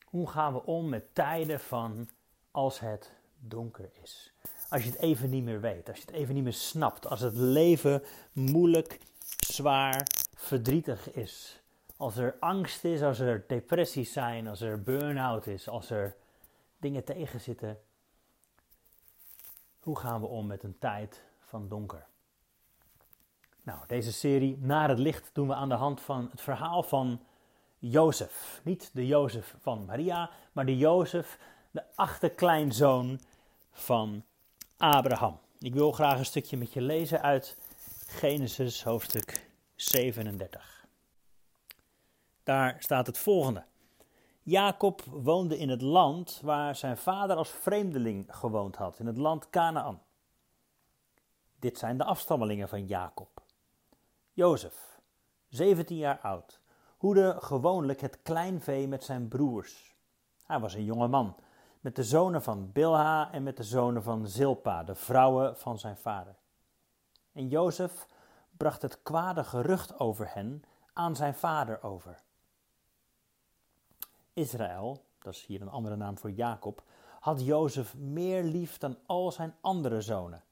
Hoe 0.04 0.28
gaan 0.28 0.52
we 0.52 0.64
om 0.64 0.88
met 0.88 1.14
tijden 1.14 1.60
van 1.60 2.08
als 2.50 2.80
het 2.80 3.12
donker 3.48 3.90
is? 4.02 4.32
Als 4.68 4.84
je 4.84 4.90
het 4.90 4.98
even 4.98 5.30
niet 5.30 5.44
meer 5.44 5.60
weet, 5.60 5.88
als 5.88 5.98
je 5.98 6.04
het 6.06 6.14
even 6.14 6.34
niet 6.34 6.42
meer 6.42 6.52
snapt, 6.52 7.06
als 7.06 7.20
het 7.20 7.36
leven 7.36 8.02
moeilijk, 8.32 8.98
zwaar, 9.46 10.06
verdrietig 10.34 11.12
is. 11.12 11.60
Als 11.96 12.16
er 12.16 12.36
angst 12.40 12.84
is, 12.84 13.02
als 13.02 13.18
er 13.18 13.44
depressies 13.46 14.12
zijn, 14.12 14.46
als 14.46 14.60
er 14.60 14.82
burn-out 14.82 15.46
is, 15.46 15.68
als 15.68 15.90
er 15.90 16.16
dingen 16.78 17.04
tegenzitten. 17.04 17.78
Hoe 19.80 19.98
gaan 19.98 20.20
we 20.20 20.26
om 20.26 20.46
met 20.46 20.62
een 20.62 20.78
tijd 20.78 21.22
van 21.40 21.68
donker? 21.68 22.06
Nou, 23.62 23.78
deze 23.86 24.12
serie 24.12 24.58
Naar 24.60 24.88
het 24.88 24.98
licht 24.98 25.30
doen 25.32 25.48
we 25.48 25.54
aan 25.54 25.68
de 25.68 25.74
hand 25.74 26.00
van 26.00 26.28
het 26.30 26.40
verhaal 26.40 26.82
van 26.82 27.20
Jozef. 27.78 28.60
Niet 28.64 28.90
de 28.92 29.06
Jozef 29.06 29.54
van 29.60 29.84
Maria, 29.84 30.30
maar 30.52 30.66
de 30.66 30.76
Jozef, 30.76 31.38
de 31.70 31.82
achterkleinzoon 31.94 33.20
van 33.74 34.24
Abraham. 34.76 35.38
Ik 35.58 35.74
wil 35.74 35.92
graag 35.92 36.18
een 36.18 36.24
stukje 36.24 36.56
met 36.56 36.72
je 36.72 36.80
lezen 36.80 37.22
uit 37.22 37.58
Genesis 38.06 38.82
hoofdstuk 38.82 39.50
37. 39.74 40.86
Daar 42.42 42.76
staat 42.78 43.06
het 43.06 43.18
volgende. 43.18 43.64
Jacob 44.42 45.02
woonde 45.02 45.58
in 45.58 45.68
het 45.68 45.82
land 45.82 46.40
waar 46.42 46.76
zijn 46.76 46.96
vader 46.96 47.36
als 47.36 47.50
vreemdeling 47.50 48.26
gewoond 48.28 48.76
had, 48.76 48.98
in 48.98 49.06
het 49.06 49.16
land 49.16 49.50
Canaan. 49.50 50.02
Dit 51.58 51.78
zijn 51.78 51.98
de 51.98 52.04
afstammelingen 52.04 52.68
van 52.68 52.86
Jacob. 52.86 53.42
Jozef, 54.32 55.00
17 55.48 55.96
jaar 55.96 56.18
oud, 56.18 56.60
hoede 56.96 57.36
gewoonlijk 57.38 58.00
het 58.00 58.22
kleinvee 58.22 58.88
met 58.88 59.04
zijn 59.04 59.28
broers. 59.28 59.94
Hij 60.44 60.60
was 60.60 60.74
een 60.74 60.84
jonge 60.84 61.08
man, 61.08 61.36
met 61.84 61.96
de 61.96 62.04
zonen 62.04 62.42
van 62.42 62.72
Bilha 62.72 63.32
en 63.32 63.42
met 63.42 63.56
de 63.56 63.62
zonen 63.62 64.02
van 64.02 64.26
Zilpa, 64.26 64.84
de 64.84 64.94
vrouwen 64.94 65.56
van 65.56 65.78
zijn 65.78 65.96
vader. 65.96 66.34
En 67.32 67.48
Jozef 67.48 68.06
bracht 68.56 68.82
het 68.82 69.02
kwade 69.02 69.44
gerucht 69.44 69.98
over 69.98 70.34
hen 70.34 70.62
aan 70.92 71.16
zijn 71.16 71.34
vader 71.34 71.82
over. 71.82 72.22
Israël, 74.32 75.04
dat 75.18 75.34
is 75.34 75.46
hier 75.46 75.62
een 75.62 75.70
andere 75.70 75.96
naam 75.96 76.18
voor 76.18 76.30
Jacob, 76.30 76.82
had 77.20 77.44
Jozef 77.44 77.94
meer 77.96 78.42
lief 78.42 78.78
dan 78.78 78.96
al 79.06 79.32
zijn 79.32 79.54
andere 79.60 80.00
zonen, 80.00 80.42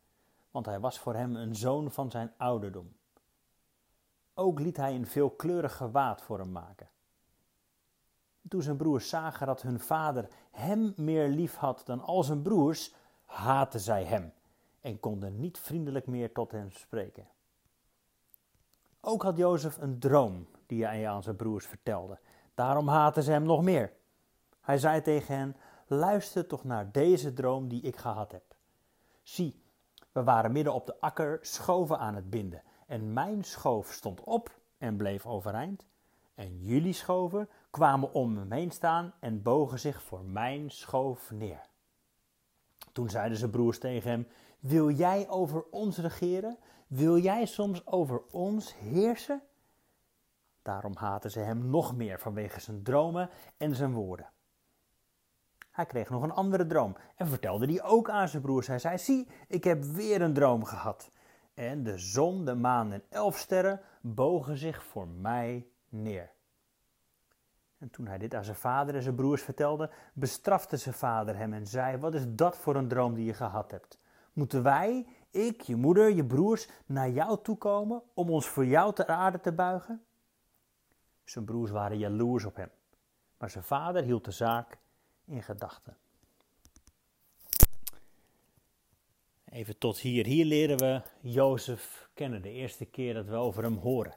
want 0.50 0.66
hij 0.66 0.80
was 0.80 0.98
voor 0.98 1.14
hem 1.14 1.36
een 1.36 1.56
zoon 1.56 1.90
van 1.90 2.10
zijn 2.10 2.32
ouderdom. 2.36 2.96
Ook 4.34 4.60
liet 4.60 4.76
hij 4.76 4.94
een 4.94 5.06
veelkleurig 5.06 5.76
gewaad 5.76 6.22
voor 6.22 6.38
hem 6.38 6.52
maken. 6.52 6.88
Toen 8.48 8.62
zijn 8.62 8.76
broers 8.76 9.08
zagen 9.08 9.46
dat 9.46 9.62
hun 9.62 9.80
vader 9.80 10.28
hem 10.50 10.92
meer 10.96 11.28
lief 11.28 11.54
had 11.54 11.82
dan 11.84 12.00
al 12.00 12.22
zijn 12.22 12.42
broers, 12.42 12.94
haatten 13.24 13.80
zij 13.80 14.04
hem 14.04 14.32
en 14.80 15.00
konden 15.00 15.40
niet 15.40 15.58
vriendelijk 15.58 16.06
meer 16.06 16.32
tot 16.32 16.50
hem 16.50 16.70
spreken. 16.70 17.26
Ook 19.00 19.22
had 19.22 19.36
Jozef 19.36 19.76
een 19.76 19.98
droom 19.98 20.46
die 20.66 20.84
hij 20.84 21.08
aan 21.08 21.22
zijn 21.22 21.36
broers 21.36 21.66
vertelde 21.66 22.18
Daarom 22.54 22.88
haten 22.88 23.22
ze 23.22 23.30
hem 23.30 23.42
nog 23.42 23.62
meer. 23.62 23.92
Hij 24.60 24.78
zei 24.78 25.02
tegen 25.02 25.36
hen: 25.36 25.56
Luister 25.86 26.46
toch 26.46 26.64
naar 26.64 26.92
deze 26.92 27.32
droom 27.32 27.68
die 27.68 27.82
ik 27.82 27.96
gehad 27.96 28.32
heb. 28.32 28.54
Zie, 29.22 29.62
we 30.12 30.22
waren 30.22 30.52
midden 30.52 30.74
op 30.74 30.86
de 30.86 31.00
akker 31.00 31.38
schoven 31.40 31.98
aan 31.98 32.14
het 32.14 32.30
binden. 32.30 32.62
En 32.86 33.12
mijn 33.12 33.44
schoof 33.44 33.92
stond 33.92 34.20
op 34.20 34.58
en 34.78 34.96
bleef 34.96 35.26
overeind. 35.26 35.86
En 36.34 36.58
jullie 36.58 36.92
schoven 36.92 37.48
kwamen 37.72 38.12
om 38.12 38.36
hem 38.36 38.52
heen 38.52 38.70
staan 38.70 39.14
en 39.20 39.42
bogen 39.42 39.78
zich 39.78 40.02
voor 40.02 40.24
mijn 40.24 40.70
schoof 40.70 41.30
neer. 41.30 41.60
Toen 42.92 43.10
zeiden 43.10 43.38
zijn 43.38 43.50
broers 43.50 43.78
tegen 43.78 44.10
hem: 44.10 44.26
Wil 44.58 44.90
jij 44.90 45.28
over 45.28 45.64
ons 45.70 45.98
regeren? 45.98 46.58
Wil 46.86 47.18
jij 47.18 47.46
soms 47.46 47.86
over 47.86 48.22
ons 48.30 48.74
heersen? 48.74 49.42
Daarom 50.62 50.96
haten 50.96 51.30
ze 51.30 51.38
hem 51.38 51.70
nog 51.70 51.96
meer 51.96 52.18
vanwege 52.18 52.60
zijn 52.60 52.82
dromen 52.82 53.30
en 53.56 53.74
zijn 53.74 53.92
woorden. 53.92 54.30
Hij 55.70 55.86
kreeg 55.86 56.10
nog 56.10 56.22
een 56.22 56.32
andere 56.32 56.66
droom 56.66 56.96
en 57.16 57.28
vertelde 57.28 57.66
die 57.66 57.82
ook 57.82 58.10
aan 58.10 58.28
zijn 58.28 58.42
broers. 58.42 58.66
Hij 58.66 58.78
zei: 58.78 58.98
Zie, 58.98 59.28
ik 59.48 59.64
heb 59.64 59.84
weer 59.84 60.22
een 60.22 60.34
droom 60.34 60.64
gehad. 60.64 61.10
En 61.54 61.82
de 61.82 61.98
zon, 61.98 62.44
de 62.44 62.54
maan 62.54 62.92
en 62.92 63.02
elf 63.08 63.38
sterren 63.38 63.80
bogen 64.00 64.56
zich 64.56 64.82
voor 64.82 65.08
mij 65.08 65.66
neer. 65.88 66.32
En 67.82 67.90
toen 67.90 68.06
hij 68.06 68.18
dit 68.18 68.34
aan 68.34 68.44
zijn 68.44 68.56
vader 68.56 68.94
en 68.94 69.02
zijn 69.02 69.14
broers 69.14 69.42
vertelde, 69.42 69.90
bestrafte 70.12 70.76
zijn 70.76 70.94
vader 70.94 71.36
hem 71.36 71.52
en 71.52 71.66
zei: 71.66 71.96
Wat 71.96 72.14
is 72.14 72.24
dat 72.28 72.56
voor 72.56 72.76
een 72.76 72.88
droom 72.88 73.14
die 73.14 73.24
je 73.24 73.34
gehad 73.34 73.70
hebt? 73.70 73.98
Moeten 74.32 74.62
wij, 74.62 75.06
ik, 75.30 75.60
je 75.60 75.76
moeder, 75.76 76.10
je 76.14 76.24
broers, 76.24 76.68
naar 76.86 77.10
jou 77.10 77.42
toe 77.42 77.56
komen 77.56 78.02
om 78.14 78.30
ons 78.30 78.48
voor 78.48 78.66
jou 78.66 78.94
ter 78.94 79.06
aarde 79.06 79.40
te 79.40 79.52
buigen? 79.52 80.04
Zijn 81.24 81.44
broers 81.44 81.70
waren 81.70 81.98
jaloers 81.98 82.44
op 82.44 82.56
hem, 82.56 82.70
maar 83.38 83.50
zijn 83.50 83.64
vader 83.64 84.02
hield 84.02 84.24
de 84.24 84.30
zaak 84.30 84.78
in 85.24 85.42
gedachten. 85.42 85.96
Even 89.44 89.78
tot 89.78 89.98
hier. 89.98 90.26
Hier 90.26 90.44
leren 90.44 90.78
we 90.78 91.02
Jozef 91.20 92.08
kennen, 92.14 92.42
de 92.42 92.50
eerste 92.50 92.84
keer 92.84 93.14
dat 93.14 93.26
we 93.26 93.34
over 93.34 93.62
hem 93.62 93.76
horen. 93.76 94.14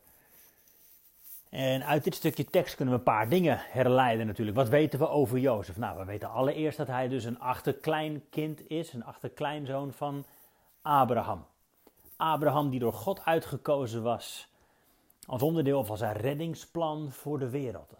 En 1.55 1.85
uit 1.85 2.03
dit 2.03 2.15
stukje 2.15 2.45
tekst 2.45 2.75
kunnen 2.75 2.93
we 2.93 3.00
een 3.00 3.05
paar 3.05 3.29
dingen 3.29 3.57
herleiden 3.59 4.27
natuurlijk. 4.27 4.57
Wat 4.57 4.69
weten 4.69 5.00
we 5.00 5.09
over 5.09 5.38
Jozef? 5.38 5.77
Nou, 5.77 5.97
we 5.97 6.05
weten 6.05 6.29
allereerst 6.29 6.77
dat 6.77 6.88
hij 6.88 7.07
dus 7.07 7.24
een 7.24 7.39
achterkleinkind 7.39 8.69
is, 8.69 8.93
een 8.93 9.03
achterkleinzoon 9.03 9.93
van 9.93 10.25
Abraham. 10.81 11.45
Abraham 12.15 12.69
die 12.69 12.79
door 12.79 12.93
God 12.93 13.25
uitgekozen 13.25 14.03
was 14.03 14.50
als 15.25 15.41
onderdeel 15.41 15.83
van 15.83 15.97
zijn 15.97 16.15
reddingsplan 16.15 17.12
voor 17.12 17.39
de 17.39 17.50
wereld. 17.50 17.93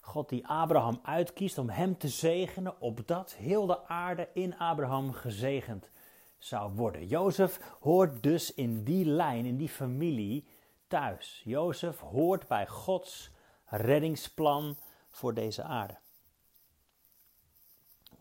God 0.00 0.28
die 0.28 0.46
Abraham 0.46 1.00
uitkiest 1.02 1.58
om 1.58 1.68
hem 1.68 1.98
te 1.98 2.08
zegenen, 2.08 2.80
opdat 2.80 3.34
heel 3.34 3.66
de 3.66 3.86
aarde 3.88 4.28
in 4.32 4.58
Abraham 4.58 5.12
gezegend 5.12 5.90
zou 6.38 6.72
worden. 6.72 7.06
Jozef 7.06 7.60
hoort 7.80 8.22
dus 8.22 8.54
in 8.54 8.84
die 8.84 9.04
lijn, 9.04 9.44
in 9.44 9.56
die 9.56 9.68
familie 9.68 10.44
thuis. 10.88 11.42
Jozef 11.44 12.00
hoort 12.00 12.46
bij 12.46 12.66
Gods 12.66 13.30
reddingsplan 13.64 14.76
voor 15.08 15.34
deze 15.34 15.62
aarde. 15.62 15.98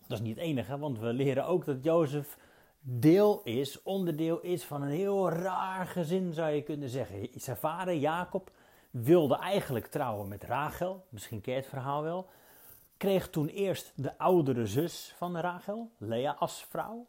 Dat 0.08 0.18
is 0.18 0.24
niet 0.26 0.36
het 0.36 0.46
enige, 0.46 0.78
want 0.78 1.00
we 1.00 1.14
leren 1.14 1.46
ook 1.46 1.66
dat 1.66 1.84
Jozef 1.84 2.38
deel 2.80 3.42
is, 3.44 3.84
onderdeel 3.84 4.40
is 4.40 4.64
van 4.64 4.82
een 4.82 4.90
heel 4.90 5.30
raar 5.30 5.88
gezin, 5.88 6.34
zou 6.34 6.52
je 6.52 6.64
kunnen 6.64 6.90
zeggen. 6.90 7.30
Zijn 7.34 7.58
vader, 7.58 7.96
Jacob, 7.96 8.52
wilde 8.92 9.38
eigenlijk 9.38 9.88
trouwen 9.88 10.28
met 10.28 10.44
Rachel, 10.44 11.06
misschien 11.10 11.42
ken 11.42 11.56
het 11.56 11.68
verhaal 11.68 12.04
wel. 12.04 12.30
Kreeg 12.98 13.30
toen 13.30 13.48
eerst 13.48 13.94
de 13.96 14.18
oudere 14.18 14.66
zus 14.66 15.14
van 15.18 15.38
Rachel, 15.38 15.92
Lea, 15.98 16.36
als 16.40 16.66
vrouw. 16.70 17.08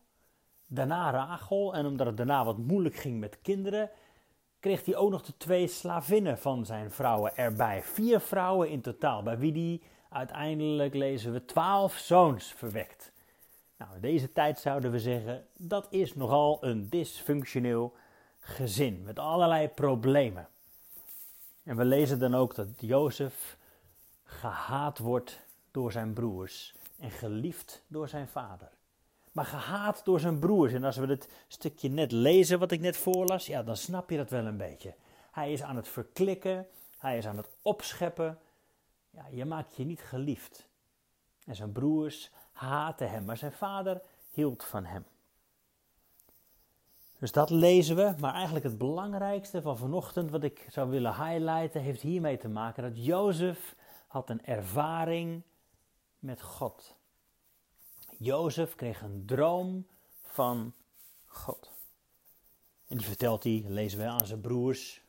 Daarna 0.67 1.11
Rachel, 1.11 1.75
en 1.75 1.87
omdat 1.87 2.07
het 2.07 2.17
daarna 2.17 2.45
wat 2.45 2.59
moeilijk 2.59 2.95
ging 2.95 3.21
met 3.21 3.41
kinderen, 3.43 3.91
kreeg 4.67 4.85
hij 4.85 4.97
ook 4.97 5.11
nog 5.11 5.23
de 5.23 5.37
twee 5.37 5.67
slavinnen 5.67 6.39
van 6.39 6.67
zijn 6.67 6.91
vrouwen 6.91 7.37
erbij. 7.37 7.83
Vier 7.83 8.21
vrouwen 8.21 8.69
in 8.69 8.81
totaal, 8.81 9.23
bij 9.23 9.39
wie 9.39 9.53
hij 9.53 9.89
uiteindelijk, 10.19 10.95
lezen 10.95 11.33
we, 11.33 11.45
twaalf 11.45 11.97
zoons 11.97 12.53
verwekt. 12.53 13.13
Nou, 13.77 13.95
in 13.95 14.01
deze 14.01 14.33
tijd 14.33 14.59
zouden 14.59 14.91
we 14.91 14.99
zeggen, 14.99 15.47
dat 15.57 15.87
is 15.91 16.15
nogal 16.15 16.59
een 16.65 16.89
dysfunctioneel 16.89 17.95
gezin 18.39 19.03
met 19.03 19.19
allerlei 19.19 19.69
problemen. 19.69 20.49
En 21.63 21.77
we 21.77 21.85
lezen 21.85 22.19
dan 22.19 22.35
ook 22.35 22.55
dat 22.55 22.69
Jozef 22.77 23.57
gehaat 24.25 24.99
wordt 24.99 25.41
door 25.71 25.93
zijn 25.93 26.13
broers 26.13 26.75
en 26.99 27.11
geliefd 27.11 27.83
door 27.89 28.09
zijn 28.09 28.29
vader 28.29 28.76
maar 29.37 29.45
gehaat 29.45 30.05
door 30.05 30.21
zijn 30.21 30.39
broers. 30.39 30.73
En 30.73 30.85
als 30.85 30.97
we 30.97 31.07
dit 31.07 31.29
stukje 31.49 31.89
net 31.89 32.13
lezen 32.13 32.59
wat 32.59 32.71
ik 32.71 32.81
net 32.81 32.97
voorlas, 32.97 33.47
ja, 33.47 33.63
dan 33.63 33.77
snap 33.77 34.11
je 34.11 34.17
dat 34.17 34.31
wel 34.31 34.47
een 34.47 34.57
beetje. 34.57 34.95
Hij 35.31 35.53
is 35.53 35.63
aan 35.63 35.77
het 35.77 35.89
verklikken, 35.89 36.67
hij 36.99 37.19
is 37.19 37.27
aan 37.27 37.37
het 37.37 37.49
opscheppen. 37.63 38.39
Ja, 39.11 39.27
je 39.31 39.45
maakt 39.45 39.77
je 39.77 39.85
niet 39.85 40.01
geliefd. 40.01 40.69
En 41.45 41.57
zijn 41.57 41.73
broers 41.73 42.31
haatten 42.53 43.11
hem, 43.11 43.25
maar 43.25 43.37
zijn 43.37 43.53
vader 43.53 44.03
hield 44.31 44.65
van 44.65 44.85
hem. 44.85 45.05
Dus 47.19 47.33
dat 47.33 47.51
lezen 47.51 47.97
we, 47.97 48.15
maar 48.19 48.35
eigenlijk 48.35 48.65
het 48.65 48.79
belangrijkste 48.79 49.63
van 49.63 49.77
vanochtend 49.77 50.31
wat 50.31 50.43
ik 50.43 50.67
zou 50.71 50.91
willen 50.91 51.15
highlighten 51.15 51.81
heeft 51.81 52.03
hiermee 52.03 52.37
te 52.37 52.49
maken 52.49 52.83
dat 52.83 53.05
Jozef 53.05 53.75
had 54.07 54.31
een 54.31 54.45
ervaring 54.45 55.43
met 56.19 56.43
God. 56.43 56.96
Jozef 58.19 58.75
kreeg 58.75 59.03
een 59.03 59.23
droom 59.27 59.87
van 60.23 60.75
God. 61.27 61.71
En 62.89 62.97
die 62.97 63.07
vertelt 63.07 63.43
hij, 63.43 63.65
lezen 63.67 63.99
we 63.99 64.05
aan 64.05 64.27
zijn 64.27 64.41
broers. 64.41 65.03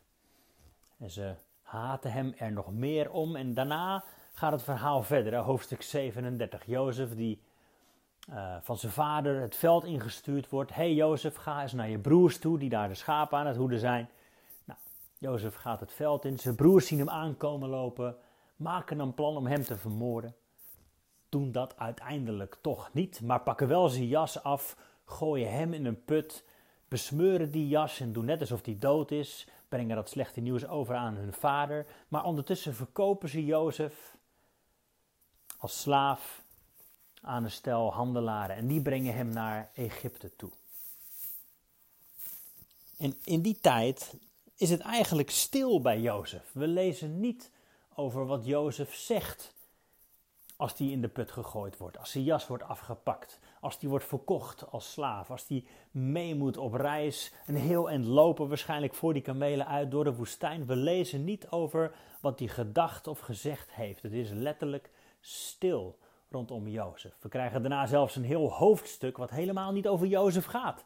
En 0.97 1.09
ze 1.09 1.35
haten 1.61 2.11
hem 2.11 2.33
er 2.37 2.51
nog 2.51 2.71
meer 2.71 3.11
om. 3.11 3.35
En 3.35 3.53
daarna 3.53 4.03
gaat 4.33 4.51
het 4.51 4.63
verhaal 4.63 5.03
verder, 5.03 5.35
hoofdstuk 5.35 5.81
37. 5.81 6.65
Jozef 6.65 7.15
die 7.15 7.41
uh, 8.29 8.55
van 8.61 8.77
zijn 8.77 8.91
vader 8.91 9.41
het 9.41 9.55
veld 9.55 9.83
ingestuurd 9.83 10.49
wordt. 10.49 10.73
hey 10.73 10.93
Jozef, 10.93 11.35
ga 11.35 11.61
eens 11.61 11.73
naar 11.73 11.89
je 11.89 11.99
broers 11.99 12.39
toe, 12.39 12.59
die 12.59 12.69
daar 12.69 12.87
de 12.87 12.95
schapen 12.95 13.37
aan 13.37 13.47
het 13.47 13.55
hoeden 13.55 13.79
zijn. 13.79 14.09
Nou, 14.65 14.79
Jozef 15.17 15.55
gaat 15.55 15.79
het 15.79 15.91
veld 15.91 16.25
in. 16.25 16.39
Zijn 16.39 16.55
broers 16.55 16.87
zien 16.87 16.99
hem 16.99 17.09
aankomen 17.09 17.69
lopen, 17.69 18.17
maken 18.55 18.99
een 18.99 19.13
plan 19.13 19.37
om 19.37 19.47
hem 19.47 19.63
te 19.63 19.77
vermoorden 19.77 20.35
doen 21.29 21.51
dat 21.51 21.77
uiteindelijk 21.77 22.57
toch 22.61 22.89
niet, 22.93 23.21
maar 23.21 23.41
pakken 23.41 23.67
wel 23.67 23.89
zijn 23.89 24.07
jas 24.07 24.43
af, 24.43 24.77
gooien 25.05 25.51
hem 25.51 25.73
in 25.73 25.85
een 25.85 26.03
put, 26.03 26.43
besmeuren 26.87 27.51
die 27.51 27.67
jas 27.67 27.99
en 27.99 28.13
doen 28.13 28.25
net 28.25 28.39
alsof 28.39 28.65
hij 28.65 28.77
dood 28.79 29.11
is, 29.11 29.47
brengen 29.69 29.95
dat 29.95 30.09
slechte 30.09 30.41
nieuws 30.41 30.67
over 30.67 30.95
aan 30.95 31.15
hun 31.15 31.33
vader, 31.33 31.85
maar 32.07 32.23
ondertussen 32.23 32.75
verkopen 32.75 33.29
ze 33.29 33.45
Jozef 33.45 34.15
als 35.57 35.81
slaaf 35.81 36.43
aan 37.21 37.43
een 37.43 37.51
stel 37.51 37.93
handelaren 37.93 38.55
en 38.55 38.67
die 38.67 38.81
brengen 38.81 39.15
hem 39.15 39.29
naar 39.29 39.69
Egypte 39.73 40.35
toe. 40.35 40.51
En 42.97 43.15
in 43.23 43.41
die 43.41 43.59
tijd 43.61 44.13
is 44.55 44.69
het 44.69 44.79
eigenlijk 44.79 45.29
stil 45.29 45.81
bij 45.81 45.99
Jozef. 45.99 46.49
We 46.51 46.67
lezen 46.67 47.19
niet 47.19 47.51
over 47.95 48.25
wat 48.25 48.45
Jozef 48.45 48.95
zegt 48.95 49.55
als 50.57 50.75
die 50.75 50.91
in 50.91 51.01
de 51.01 51.07
put 51.07 51.31
gegooid 51.31 51.77
wordt, 51.77 51.97
als 51.97 52.11
zijn 52.11 52.23
jas 52.23 52.47
wordt 52.47 52.63
afgepakt, 52.63 53.39
als 53.59 53.79
die 53.79 53.89
wordt 53.89 54.05
verkocht 54.05 54.71
als 54.71 54.91
slaaf, 54.91 55.31
als 55.31 55.47
die 55.47 55.67
mee 55.91 56.35
moet 56.35 56.57
op 56.57 56.73
reis, 56.73 57.33
een 57.45 57.55
heel 57.55 57.89
eind 57.89 58.05
lopen 58.05 58.47
waarschijnlijk 58.47 58.93
voor 58.93 59.13
die 59.13 59.21
kamelen 59.21 59.67
uit 59.67 59.91
door 59.91 60.03
de 60.03 60.15
woestijn. 60.15 60.65
We 60.65 60.75
lezen 60.75 61.23
niet 61.23 61.49
over 61.49 61.91
wat 62.21 62.39
hij 62.39 62.47
gedacht 62.47 63.07
of 63.07 63.19
gezegd 63.19 63.71
heeft. 63.71 64.01
Het 64.01 64.13
is 64.13 64.31
letterlijk 64.31 64.89
stil 65.19 65.97
rondom 66.29 66.67
Jozef. 66.67 67.17
We 67.21 67.29
krijgen 67.29 67.61
daarna 67.61 67.85
zelfs 67.85 68.15
een 68.15 68.23
heel 68.23 68.51
hoofdstuk 68.51 69.17
wat 69.17 69.29
helemaal 69.29 69.71
niet 69.71 69.87
over 69.87 70.07
Jozef 70.07 70.45
gaat, 70.45 70.85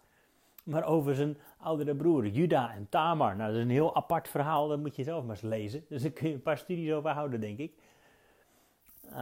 maar 0.63 0.83
over 0.83 1.15
zijn 1.15 1.37
oudere 1.57 1.95
broeren, 1.95 2.31
Juda 2.31 2.73
en 2.73 2.89
Tamar. 2.89 3.35
Nou, 3.35 3.49
dat 3.49 3.57
is 3.57 3.63
een 3.63 3.69
heel 3.69 3.95
apart 3.95 4.27
verhaal, 4.27 4.67
dat 4.67 4.79
moet 4.79 4.95
je 4.95 5.03
zelf 5.03 5.23
maar 5.23 5.35
eens 5.35 5.41
lezen. 5.41 5.85
Dus 5.89 6.01
daar 6.01 6.11
kun 6.11 6.27
je 6.27 6.33
een 6.33 6.41
paar 6.41 6.57
studies 6.57 6.91
over 6.91 7.09
houden, 7.09 7.39
denk 7.39 7.57
ik. 7.57 7.73
Eh, 9.12 9.18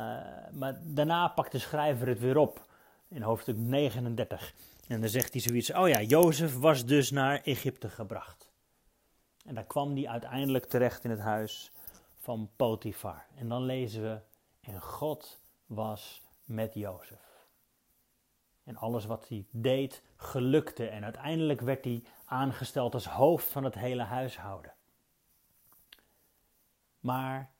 maar 0.51 0.79
daarna 0.83 1.27
pakt 1.27 1.51
de 1.51 1.59
schrijver 1.59 2.07
het 2.07 2.19
weer 2.19 2.37
op 2.37 2.65
in 3.07 3.21
hoofdstuk 3.21 3.57
39. 3.57 4.53
En 4.87 4.99
dan 4.99 5.09
zegt 5.09 5.33
hij 5.33 5.41
zoiets: 5.41 5.73
Oh 5.73 5.87
ja, 5.87 6.01
Jozef 6.01 6.57
was 6.57 6.85
dus 6.85 7.11
naar 7.11 7.41
Egypte 7.43 7.89
gebracht. 7.89 8.51
En 9.45 9.55
daar 9.55 9.63
kwam 9.65 9.95
hij 9.95 10.07
uiteindelijk 10.07 10.65
terecht 10.65 11.03
in 11.03 11.09
het 11.09 11.19
huis 11.19 11.71
van 12.17 12.49
Potifar. 12.55 13.25
En 13.35 13.49
dan 13.49 13.63
lezen 13.63 14.01
we: 14.01 14.19
En 14.61 14.81
God 14.81 15.39
was 15.65 16.21
met 16.45 16.73
Jozef. 16.73 17.47
En 18.63 18.77
alles 18.77 19.05
wat 19.05 19.27
hij 19.27 19.45
deed, 19.51 20.03
gelukte. 20.15 20.87
En 20.87 21.03
uiteindelijk 21.03 21.61
werd 21.61 21.85
hij 21.85 22.03
aangesteld 22.25 22.93
als 22.93 23.07
hoofd 23.07 23.47
van 23.47 23.63
het 23.63 23.75
hele 23.75 24.03
huishouden. 24.03 24.73
Maar 26.99 27.51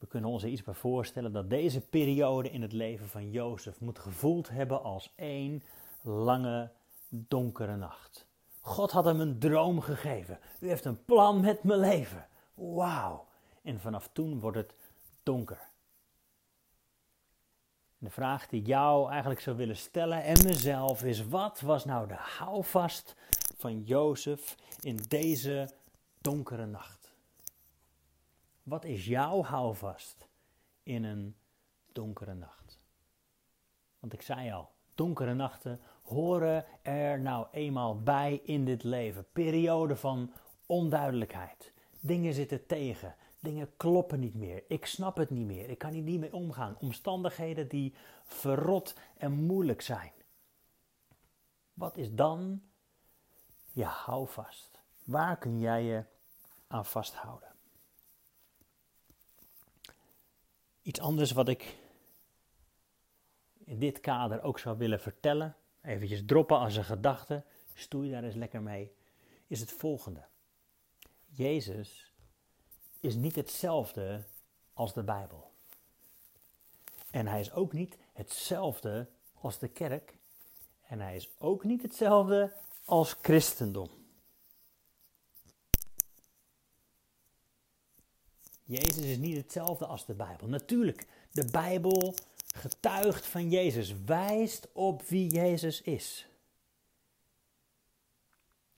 we 0.00 0.06
kunnen 0.06 0.30
ons 0.30 0.42
er 0.42 0.48
iets 0.48 0.62
bij 0.62 0.74
voorstellen 0.74 1.32
dat 1.32 1.50
deze 1.50 1.80
periode 1.80 2.50
in 2.50 2.62
het 2.62 2.72
leven 2.72 3.08
van 3.08 3.30
Jozef 3.30 3.80
moet 3.80 3.98
gevoeld 3.98 4.48
hebben 4.48 4.82
als 4.82 5.12
één 5.16 5.62
lange 6.02 6.70
donkere 7.08 7.76
nacht. 7.76 8.26
God 8.60 8.90
had 8.90 9.04
hem 9.04 9.20
een 9.20 9.38
droom 9.38 9.80
gegeven. 9.80 10.38
U 10.60 10.68
heeft 10.68 10.84
een 10.84 11.04
plan 11.04 11.40
met 11.40 11.62
mijn 11.62 11.80
leven. 11.80 12.26
Wauw. 12.54 13.26
En 13.62 13.80
vanaf 13.80 14.08
toen 14.12 14.40
wordt 14.40 14.56
het 14.56 14.74
donker. 15.22 15.68
De 17.98 18.10
vraag 18.10 18.48
die 18.48 18.62
jou 18.62 19.10
eigenlijk 19.10 19.40
zou 19.40 19.56
willen 19.56 19.76
stellen 19.76 20.22
en 20.22 20.44
mezelf 20.44 21.04
is: 21.04 21.28
wat 21.28 21.60
was 21.60 21.84
nou 21.84 22.08
de 22.08 22.18
houvast 22.18 23.16
van 23.56 23.82
Jozef 23.82 24.56
in 24.80 24.96
deze 25.08 25.70
donkere 26.18 26.66
nacht? 26.66 26.99
Wat 28.70 28.84
is 28.84 29.06
jouw 29.06 29.42
houvast 29.42 30.28
in 30.82 31.04
een 31.04 31.36
donkere 31.92 32.34
nacht? 32.34 32.80
Want 33.98 34.12
ik 34.12 34.22
zei 34.22 34.52
al, 34.52 34.70
donkere 34.94 35.34
nachten 35.34 35.80
horen 36.02 36.64
er 36.82 37.20
nou 37.20 37.46
eenmaal 37.50 38.02
bij 38.02 38.40
in 38.44 38.64
dit 38.64 38.82
leven. 38.82 39.26
Periode 39.32 39.96
van 39.96 40.32
onduidelijkheid. 40.66 41.72
Dingen 42.00 42.34
zitten 42.34 42.66
tegen. 42.66 43.14
Dingen 43.40 43.76
kloppen 43.76 44.20
niet 44.20 44.34
meer. 44.34 44.64
Ik 44.68 44.86
snap 44.86 45.16
het 45.16 45.30
niet 45.30 45.46
meer. 45.46 45.68
Ik 45.68 45.78
kan 45.78 45.92
hier 45.92 46.02
niet 46.02 46.20
mee 46.20 46.34
omgaan. 46.34 46.76
Omstandigheden 46.80 47.68
die 47.68 47.94
verrot 48.22 48.94
en 49.16 49.32
moeilijk 49.32 49.80
zijn. 49.80 50.12
Wat 51.74 51.96
is 51.96 52.14
dan 52.14 52.62
je 53.72 53.84
houvast? 53.84 54.82
Waar 55.04 55.38
kun 55.38 55.58
jij 55.58 55.82
je 55.82 56.04
aan 56.66 56.86
vasthouden? 56.86 57.49
Iets 60.90 61.00
anders 61.00 61.32
wat 61.32 61.48
ik 61.48 61.76
in 63.64 63.78
dit 63.78 64.00
kader 64.00 64.42
ook 64.42 64.58
zou 64.58 64.78
willen 64.78 65.00
vertellen, 65.00 65.56
eventjes 65.82 66.22
droppen 66.26 66.58
als 66.58 66.76
een 66.76 66.84
gedachte, 66.84 67.44
stoei 67.74 68.10
daar 68.10 68.24
eens 68.24 68.34
lekker 68.34 68.62
mee, 68.62 68.92
is 69.46 69.60
het 69.60 69.72
volgende. 69.72 70.24
Jezus 71.26 72.12
is 73.00 73.14
niet 73.14 73.34
hetzelfde 73.34 74.24
als 74.72 74.94
de 74.94 75.02
Bijbel. 75.02 75.50
En 77.10 77.26
hij 77.26 77.40
is 77.40 77.52
ook 77.52 77.72
niet 77.72 77.98
hetzelfde 78.12 79.08
als 79.40 79.58
de 79.58 79.68
kerk. 79.68 80.18
En 80.86 81.00
hij 81.00 81.16
is 81.16 81.30
ook 81.38 81.64
niet 81.64 81.82
hetzelfde 81.82 82.52
als 82.84 83.16
christendom. 83.22 83.99
Jezus 88.70 89.04
is 89.04 89.16
niet 89.16 89.36
hetzelfde 89.36 89.86
als 89.86 90.06
de 90.06 90.14
Bijbel. 90.14 90.48
Natuurlijk, 90.48 91.06
de 91.32 91.48
Bijbel 91.50 92.14
getuigt 92.54 93.26
van 93.26 93.50
Jezus, 93.50 93.94
wijst 94.04 94.68
op 94.72 95.02
wie 95.02 95.30
Jezus 95.30 95.82
is. 95.82 96.26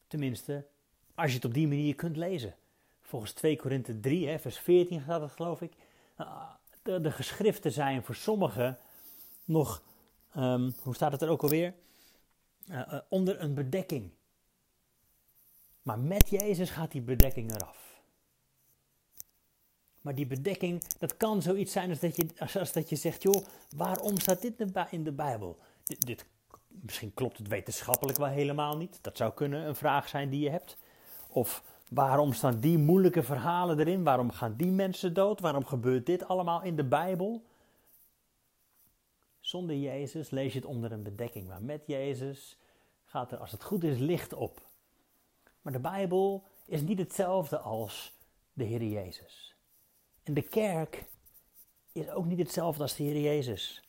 Tenminste, 0.07 0.67
als 1.15 1.31
je 1.31 1.37
het 1.37 1.45
op 1.45 1.55
die 1.55 1.69
manier 1.69 1.95
kunt 1.95 2.17
lezen. 2.17 2.55
Volgens 3.01 3.33
2 3.33 3.57
Korinthe 3.57 4.01
3, 4.01 4.29
hè, 4.29 4.39
vers 4.39 4.59
14 4.59 5.01
gaat 5.01 5.21
het 5.21 5.31
geloof 5.31 5.61
ik. 5.61 5.73
Ah, 6.17 6.51
de, 6.83 7.11
geschriften 7.11 7.73
zijn 7.73 8.05
voor 8.05 8.15
sommigen 8.15 8.79
nog, 9.45 9.83
ehm, 10.35 10.71
hoe 10.83 10.95
staat 10.95 11.13
het 11.13 11.23
er 11.23 11.29
ook 11.29 11.43
alweer? 11.43 11.75
Uh, 12.71 12.99
onder 13.09 13.41
een 13.41 13.55
bedekking. 13.55 14.11
Maar 15.83 15.99
met 15.99 16.31
Jezus 16.31 16.71
gaat 16.71 16.93
die 16.93 17.03
bedekking 17.03 17.55
eraf. 17.55 17.92
Maar 20.03 20.15
die 20.15 20.27
bedekking, 20.27 20.83
dat 20.99 21.17
kan 21.17 21.43
zoiets 21.43 21.73
zijn 21.73 21.91
als 21.91 22.01
dat 22.01 22.17
je, 22.17 22.27
als, 22.39 22.73
dat 22.73 22.89
je 22.89 22.97
zegt, 22.97 23.23
joh, 23.23 23.45
waarom 23.77 24.19
staat 24.19 24.43
dit 24.43 24.55
in 24.91 25.05
de 25.05 25.13
Bijbel? 25.13 25.59
Dit, 25.85 26.25
misschien 26.69 27.15
klopt 27.15 27.39
het 27.39 27.49
wetenschappelijk 27.49 28.19
wel 28.19 28.29
helemaal 28.29 28.77
niet. 28.77 28.99
Dat 29.01 29.17
zou 29.17 29.33
kunnen 29.33 29.67
een 29.67 29.75
vraag 29.75 30.09
zijn 30.09 30.31
die 30.31 30.41
je 30.41 30.51
hebt. 30.51 30.77
Of 31.29 31.63
waarom 31.89 32.33
staan 32.33 32.61
die 32.61 32.79
moeilijke 32.79 33.23
verhalen 33.23 33.79
erin? 33.79 34.05
Waarom 34.05 34.31
gaan 34.31 34.55
die 34.57 34.71
mensen 34.71 35.15
dood? 35.15 35.41
Waarom 35.41 35.65
gebeurt 35.65 36.07
dit 36.07 36.29
allemaal 36.29 36.63
in 36.63 36.77
de 36.77 36.85
Bijbel? 36.85 37.45
Zonder 39.41 39.77
Jezus 39.77 40.31
lees 40.31 40.53
je 40.53 40.59
het 40.59 40.69
onder 40.69 40.93
een 40.93 41.03
bedekking. 41.03 41.49
Maar 41.49 41.63
met 41.63 41.83
Jezus 41.87 42.59
gaat 43.05 43.33
er, 43.33 43.39
als 43.39 43.51
het 43.51 43.63
goed 43.63 43.85
is, 43.85 43.99
licht 43.99 44.33
op. 44.33 44.61
Maar 45.63 45.73
de 45.73 45.81
Bijbel 45.81 46.45
is 46.67 46.81
niet 46.81 46.99
hetzelfde 46.99 47.59
als 47.59 48.13
de 48.53 48.65
Heer 48.65 48.83
Jezus. 48.83 49.52
En 50.23 50.35
de 50.35 50.43
kerk 50.43 51.05
is 51.93 52.09
ook 52.09 52.25
niet 52.25 52.39
hetzelfde 52.39 52.83
als 52.83 52.97
de 52.97 53.03
Heer 53.03 53.21
Jezus. 53.21 53.83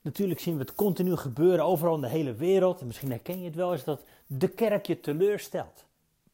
Natuurlijk 0.00 0.40
zien 0.40 0.54
we 0.54 0.60
het 0.60 0.74
continu 0.74 1.16
gebeuren 1.16 1.64
overal 1.64 1.94
in 1.94 2.00
de 2.00 2.08
hele 2.08 2.34
wereld. 2.34 2.80
En 2.80 2.86
misschien 2.86 3.10
herken 3.10 3.38
je 3.38 3.44
het 3.44 3.54
wel 3.54 3.72
eens 3.72 3.84
dat 3.84 4.04
de 4.26 4.48
kerk 4.48 4.86
je 4.86 5.00
teleurstelt. 5.00 5.84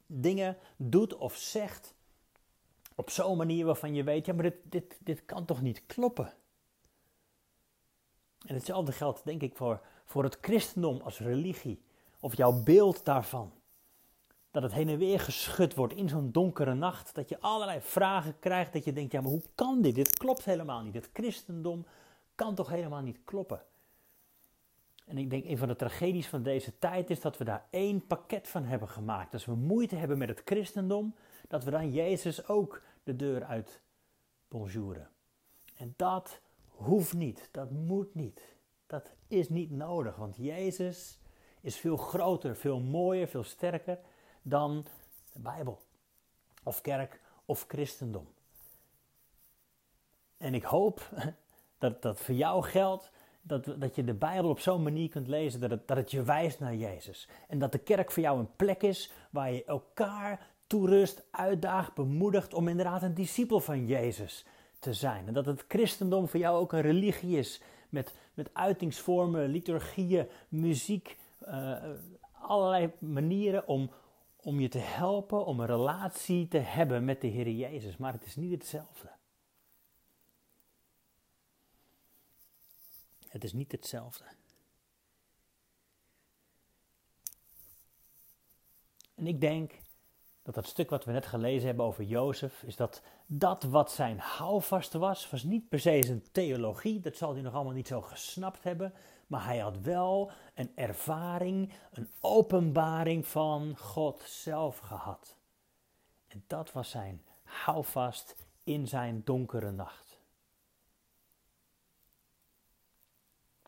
Dingen 0.07 0.57
doet 0.77 1.17
of 1.17 1.37
zegt 1.37 1.95
op 2.95 3.11
zo'n 3.11 3.37
manier 3.37 3.65
waarvan 3.65 3.95
je 3.95 4.05
weet, 4.05 4.27
ja 4.27 4.33
maar 4.33 4.43
dit, 4.43 4.57
dit, 4.63 4.99
dit 5.01 5.25
kan 5.25 5.45
toch 5.45 5.63
niet 5.63 5.87
kloppen. 5.87 6.33
En 8.47 8.55
hetzelfde 8.55 8.93
geldt 8.93 9.25
denk 9.25 9.43
ik 9.43 9.57
voor, 9.57 9.81
voor 10.05 10.25
het 10.25 10.39
christendom 10.41 11.01
als 11.01 11.19
religie. 11.19 11.83
Of 12.21 12.37
jouw 12.37 12.63
beeld 12.63 13.05
daarvan 13.05 13.53
dat 14.51 14.63
het 14.63 14.73
heen 14.73 14.89
en 14.89 14.99
weer 14.99 15.21
geschud 15.21 15.75
wordt 15.75 15.95
in 15.95 16.09
zo'n 16.09 16.33
donkere 16.33 16.75
nacht. 16.75 17.15
Dat 17.15 17.29
je 17.29 17.41
allerlei 17.41 17.81
vragen 17.81 18.39
krijgt. 18.39 18.73
Dat 18.73 18.85
je 18.85 18.93
denkt, 18.93 19.13
ja 19.13 19.21
maar 19.21 19.31
hoe 19.31 19.43
kan 19.55 19.81
dit? 19.83 19.95
Dit 19.95 20.19
klopt 20.19 20.45
helemaal 20.45 20.83
niet. 20.83 20.95
Het 20.95 21.11
christendom 21.13 21.87
kan 22.35 22.55
toch 22.55 22.69
helemaal 22.69 23.03
niet 23.03 23.19
kloppen. 23.25 23.63
En 25.07 25.19
ik 25.19 25.31
denk, 25.31 25.45
een 25.45 25.59
van 25.59 25.69
de 25.69 25.77
tragedies 25.77 26.29
van 26.29 26.43
deze 26.43 26.79
tijd 26.79 27.11
is 27.11 27.21
dat 27.21 27.39
we 27.39 27.45
daar 27.45 27.67
één 27.71 28.07
pakket 28.07 28.49
van 28.49 28.65
hebben 28.65 28.89
gemaakt. 28.89 29.33
Als 29.33 29.45
we 29.45 29.55
moeite 29.55 29.97
hebben 29.97 30.19
met 30.19 30.29
het 30.29 30.43
christendom, 30.45 31.15
dat 31.49 31.65
we 31.65 31.71
dan 31.71 31.93
Jezus 31.93 32.49
ook 32.49 32.83
de 33.03 33.17
deur 33.17 33.45
uit 33.45 33.81
bonjouren. 34.49 35.09
En 35.77 35.95
dat 35.97 36.41
hoeft 36.69 37.15
niet, 37.15 37.49
dat 37.51 37.71
moet 37.71 38.15
niet. 38.15 38.57
Dat 38.87 39.11
is 39.29 39.49
niet 39.49 39.71
nodig, 39.71 40.17
want 40.17 40.37
Jezus 40.37 41.19
is 41.61 41.77
veel 41.77 41.97
groter, 41.97 42.57
veel 42.57 42.81
mooier, 42.81 43.29
veel 43.29 43.45
sterker 43.45 43.99
dan 44.43 44.85
de 45.33 45.41
Bijbel, 45.41 45.81
of 46.63 46.81
kerk, 46.81 47.21
of 47.45 47.65
christendom. 47.69 48.29
En 50.37 50.55
ik 50.55 50.65
hoop 50.65 51.11
dat 51.79 52.03
dat 52.03 52.21
voor 52.21 52.35
jou 52.35 52.63
geldt, 52.63 53.11
dat, 53.43 53.65
dat 53.79 53.95
je 53.95 54.05
de 54.05 54.15
Bijbel 54.15 54.51
op 54.51 54.61
zo'n 54.61 54.83
manier 54.83 55.09
kunt 55.09 55.29
lezen 55.29 55.61
dat 55.61 55.71
het, 55.71 55.89
dat 55.89 55.97
het 55.97 56.11
je 56.11 56.23
wijst 56.23 56.61
naar 56.61 56.75
Jezus. 56.75 57.29
En 57.49 57.59
dat 57.59 57.73
de 57.73 57.79
kerk 57.79 58.11
voor 58.11 58.23
jou 58.23 58.39
een 58.39 58.57
plek 58.57 58.83
is 58.83 59.13
waar 59.31 59.53
je 59.53 59.65
elkaar 59.65 60.49
toerust, 60.67 61.25
uitdaagt, 61.31 61.95
bemoedigt 61.95 62.55
om 62.55 62.69
inderdaad 62.69 63.03
een 63.03 63.15
discipel 63.15 63.61
van 63.61 63.87
Jezus 63.87 64.45
te 64.79 64.95
zijn. 64.95 65.27
En 65.27 65.33
dat 65.33 65.47
het 65.47 65.65
christendom 65.69 66.29
voor 66.29 66.41
jou 66.41 66.59
ook 66.59 66.73
een 66.73 66.81
religie 66.81 67.39
is 67.39 67.63
met, 67.89 68.15
met 68.35 68.51
uitingsvormen, 68.53 69.49
liturgieën, 69.49 70.29
muziek, 70.49 71.17
uh, 71.49 71.77
allerlei 72.33 72.91
manieren 72.99 73.67
om, 73.69 73.91
om 74.43 74.61
je 74.61 74.69
te 74.69 74.79
helpen 74.79 75.45
om 75.45 75.61
een 75.61 75.67
relatie 75.67 76.49
te 76.49 76.59
hebben 76.59 77.05
met 77.05 77.21
de 77.21 77.27
Heer 77.27 77.49
Jezus, 77.49 77.97
maar 77.97 78.13
het 78.13 78.27
is 78.27 78.37
niet 78.37 78.51
hetzelfde. 78.51 79.11
Het 83.29 83.45
is 83.45 83.53
niet 83.53 83.73
hetzelfde. 83.73 84.25
En 89.15 89.27
ik 89.27 89.41
denk 89.41 89.73
dat 90.43 90.55
dat 90.55 90.67
stuk 90.67 90.91
wat 90.91 91.05
we 91.05 91.13
net 91.13 91.27
gelezen 91.27 91.67
hebben 91.67 91.85
over 91.85 92.05
Jozef, 92.05 92.63
is 92.63 92.77
dat 92.77 93.03
dat 93.27 93.63
wat 93.63 93.93
zijn 93.93 94.19
houvast 94.19 94.93
was, 94.93 95.31
was 95.31 95.43
niet 95.43 95.69
per 95.69 95.81
se 95.81 96.03
zijn 96.05 96.23
theologie, 96.33 97.01
dat 97.01 97.17
zal 97.17 97.33
hij 97.33 97.43
nog 97.43 97.55
allemaal 97.55 97.73
niet 97.73 97.89
zo 97.89 98.01
gesnapt 98.01 98.63
hebben, 98.63 98.95
maar 99.31 99.45
hij 99.45 99.59
had 99.59 99.81
wel 99.81 100.31
een 100.55 100.73
ervaring, 100.75 101.73
een 101.93 102.11
openbaring 102.21 103.27
van 103.27 103.77
God 103.77 104.23
zelf 104.27 104.79
gehad. 104.79 105.37
En 106.29 106.45
dat 106.47 106.73
was 106.73 106.91
zijn 106.91 107.23
houvast 107.43 108.37
in 108.65 108.89
zijn 108.89 109.23
donkere 109.25 109.71
nacht. 109.71 110.19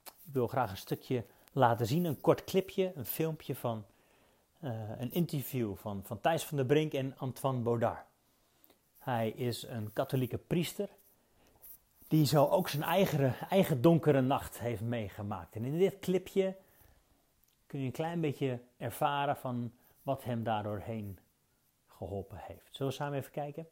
Ik 0.04 0.32
wil 0.32 0.46
graag 0.46 0.70
een 0.70 0.76
stukje 0.76 1.24
laten 1.52 1.86
zien, 1.86 2.04
een 2.04 2.20
kort 2.20 2.44
clipje, 2.44 2.92
een 2.94 3.06
filmpje 3.06 3.54
van 3.54 3.84
uh, 4.60 5.00
een 5.00 5.12
interview 5.12 5.76
van, 5.76 6.02
van 6.04 6.20
Thijs 6.20 6.44
van 6.44 6.56
der 6.56 6.66
Brink 6.66 6.92
en 6.92 7.18
Antoine 7.18 7.60
Baudard. 7.60 8.06
Hij 8.98 9.30
is 9.30 9.62
een 9.62 9.92
katholieke 9.92 10.38
priester 10.38 10.88
die 12.12 12.26
zo 12.26 12.46
ook 12.46 12.68
zijn 12.68 12.82
eigen, 12.82 13.34
eigen 13.48 13.80
donkere 13.82 14.20
nacht 14.20 14.58
heeft 14.58 14.80
meegemaakt. 14.80 15.54
En 15.54 15.64
in 15.64 15.78
dit 15.78 15.98
clipje 15.98 16.56
kun 17.66 17.80
je 17.80 17.86
een 17.86 17.92
klein 17.92 18.20
beetje 18.20 18.58
ervaren 18.78 19.36
van 19.36 19.72
wat 20.02 20.24
hem 20.24 20.44
daardoorheen 20.44 21.18
geholpen 21.86 22.38
heeft. 22.42 22.66
Zullen 22.70 22.92
we 22.92 22.98
samen 22.98 23.18
even 23.18 23.30
kijken? 23.30 23.66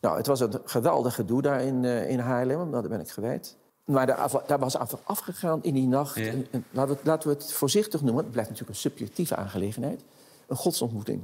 Nou, 0.00 0.16
het 0.16 0.26
was 0.26 0.40
een 0.40 0.60
geweldig 0.64 1.14
gedoe 1.14 1.42
daar 1.42 1.60
in, 1.62 1.82
uh, 1.82 2.10
in 2.10 2.18
Haarlem, 2.18 2.70
daar 2.70 2.88
ben 2.88 3.00
ik 3.00 3.08
geweest. 3.08 3.56
Maar 3.84 4.06
daar, 4.06 4.30
daar 4.46 4.58
was 4.58 4.76
af, 4.76 4.96
afgegaan 5.04 5.62
in 5.62 5.74
die 5.74 5.86
nacht. 5.86 6.14
Ja. 6.16 6.32
Een- 6.32 6.64
laten, 6.70 6.92
we, 6.92 6.96
het- 6.98 7.06
laten 7.06 7.28
we 7.28 7.34
het 7.34 7.52
voorzichtig 7.52 8.02
noemen. 8.02 8.22
Het 8.22 8.32
blijft 8.32 8.50
natuurlijk 8.50 8.76
een 8.78 8.90
subjectieve 8.90 9.36
aangelegenheid. 9.36 10.04
Een 10.46 10.56
godsontmoeting. 10.56 11.22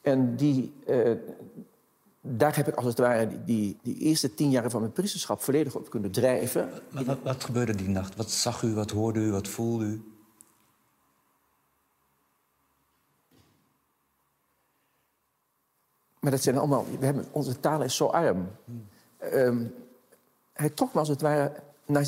En 0.00 0.36
die, 0.36 0.72
eh, 0.86 1.12
daar 2.20 2.56
heb 2.56 2.68
ik 2.68 2.74
als 2.74 2.86
het 2.86 2.98
ware 2.98 3.44
die, 3.44 3.78
die, 3.82 3.96
eerste 3.98 4.34
tien 4.34 4.50
jaren 4.50 4.70
van 4.70 4.80
mijn 4.80 4.92
priesterschap 4.92 5.42
volledig 5.42 5.74
op 5.74 5.90
kunnen 5.90 6.10
drijven. 6.10 6.70
Maar 6.90 7.04
wat, 7.04 7.18
wat 7.22 7.44
gebeurde 7.44 7.74
die 7.74 7.88
nacht? 7.88 8.16
Wat 8.16 8.30
zag 8.30 8.62
u, 8.62 8.74
wat 8.74 8.90
hoorde 8.90 9.20
u, 9.20 9.30
wat 9.30 9.48
voelde 9.48 9.84
u? 9.84 10.04
Maar 16.20 16.30
dat 16.30 16.42
zijn 16.42 16.58
allemaal. 16.58 16.86
We 16.98 17.04
hebben, 17.04 17.26
onze 17.32 17.60
taal 17.60 17.82
is 17.82 17.96
zo 17.96 18.06
arm. 18.06 18.48
Ehm, 19.18 19.64
hij 20.52 20.70
trok 20.70 20.92
me 20.92 20.98
als 20.98 21.08
het 21.08 21.20
ware 21.20 21.52
naar 21.86 22.06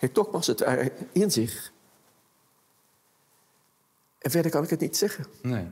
me 0.00 0.28
als 0.32 0.46
het 0.46 0.60
ware 0.60 0.92
in 1.12 1.30
zich. 1.30 1.72
En 4.18 4.30
verder 4.30 4.50
kan 4.50 4.64
ik 4.64 4.70
het 4.70 4.80
niet 4.80 4.96
zeggen. 4.96 5.26
Nee. 5.42 5.68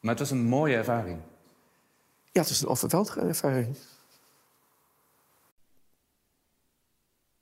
Maar 0.00 0.10
het 0.10 0.18
was 0.18 0.30
een 0.30 0.44
mooie 0.44 0.76
ervaring. 0.76 1.20
Ja, 2.32 2.40
het 2.40 2.50
is 2.50 2.60
een 2.60 2.68
overweldigende 2.68 3.28
ervaring. 3.28 3.76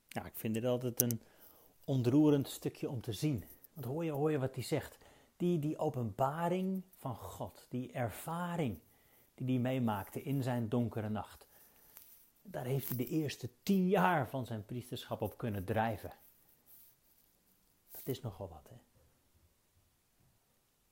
Ja, 0.07 0.25
ik 0.25 0.35
vind 0.35 0.53
dit 0.53 0.65
altijd 0.65 1.01
een 1.01 1.21
ontroerend 1.83 2.49
stukje 2.49 2.89
om 2.89 3.01
te 3.01 3.13
zien. 3.13 3.43
Want 3.73 3.85
hoor 3.85 4.05
je, 4.05 4.11
hoor 4.11 4.31
je 4.31 4.39
wat 4.39 4.55
hij 4.55 4.63
zegt? 4.63 4.97
Die, 5.37 5.59
die 5.59 5.77
openbaring 5.77 6.83
van 6.97 7.15
God, 7.15 7.65
die 7.69 7.91
ervaring 7.91 8.79
die 9.35 9.47
hij 9.47 9.59
meemaakte 9.59 10.23
in 10.23 10.43
zijn 10.43 10.69
donkere 10.69 11.09
nacht. 11.09 11.45
Daar 12.47 12.65
heeft 12.65 12.87
hij 12.87 12.97
de 12.97 13.07
eerste 13.07 13.49
tien 13.63 13.87
jaar 13.87 14.29
van 14.29 14.45
zijn 14.45 14.65
priesterschap 14.65 15.21
op 15.21 15.37
kunnen 15.37 15.65
drijven. 15.65 16.13
Dat 17.91 18.07
is 18.07 18.21
nogal 18.21 18.49
wat, 18.49 18.69
hè? 18.69 18.75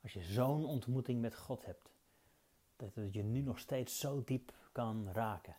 Als 0.01 0.13
je 0.13 0.23
zo'n 0.23 0.65
ontmoeting 0.65 1.21
met 1.21 1.35
God 1.35 1.65
hebt, 1.65 1.89
dat 2.75 2.95
het 2.95 3.13
je 3.13 3.23
nu 3.23 3.41
nog 3.41 3.59
steeds 3.59 3.99
zo 3.99 4.23
diep 4.23 4.53
kan 4.71 5.11
raken. 5.11 5.55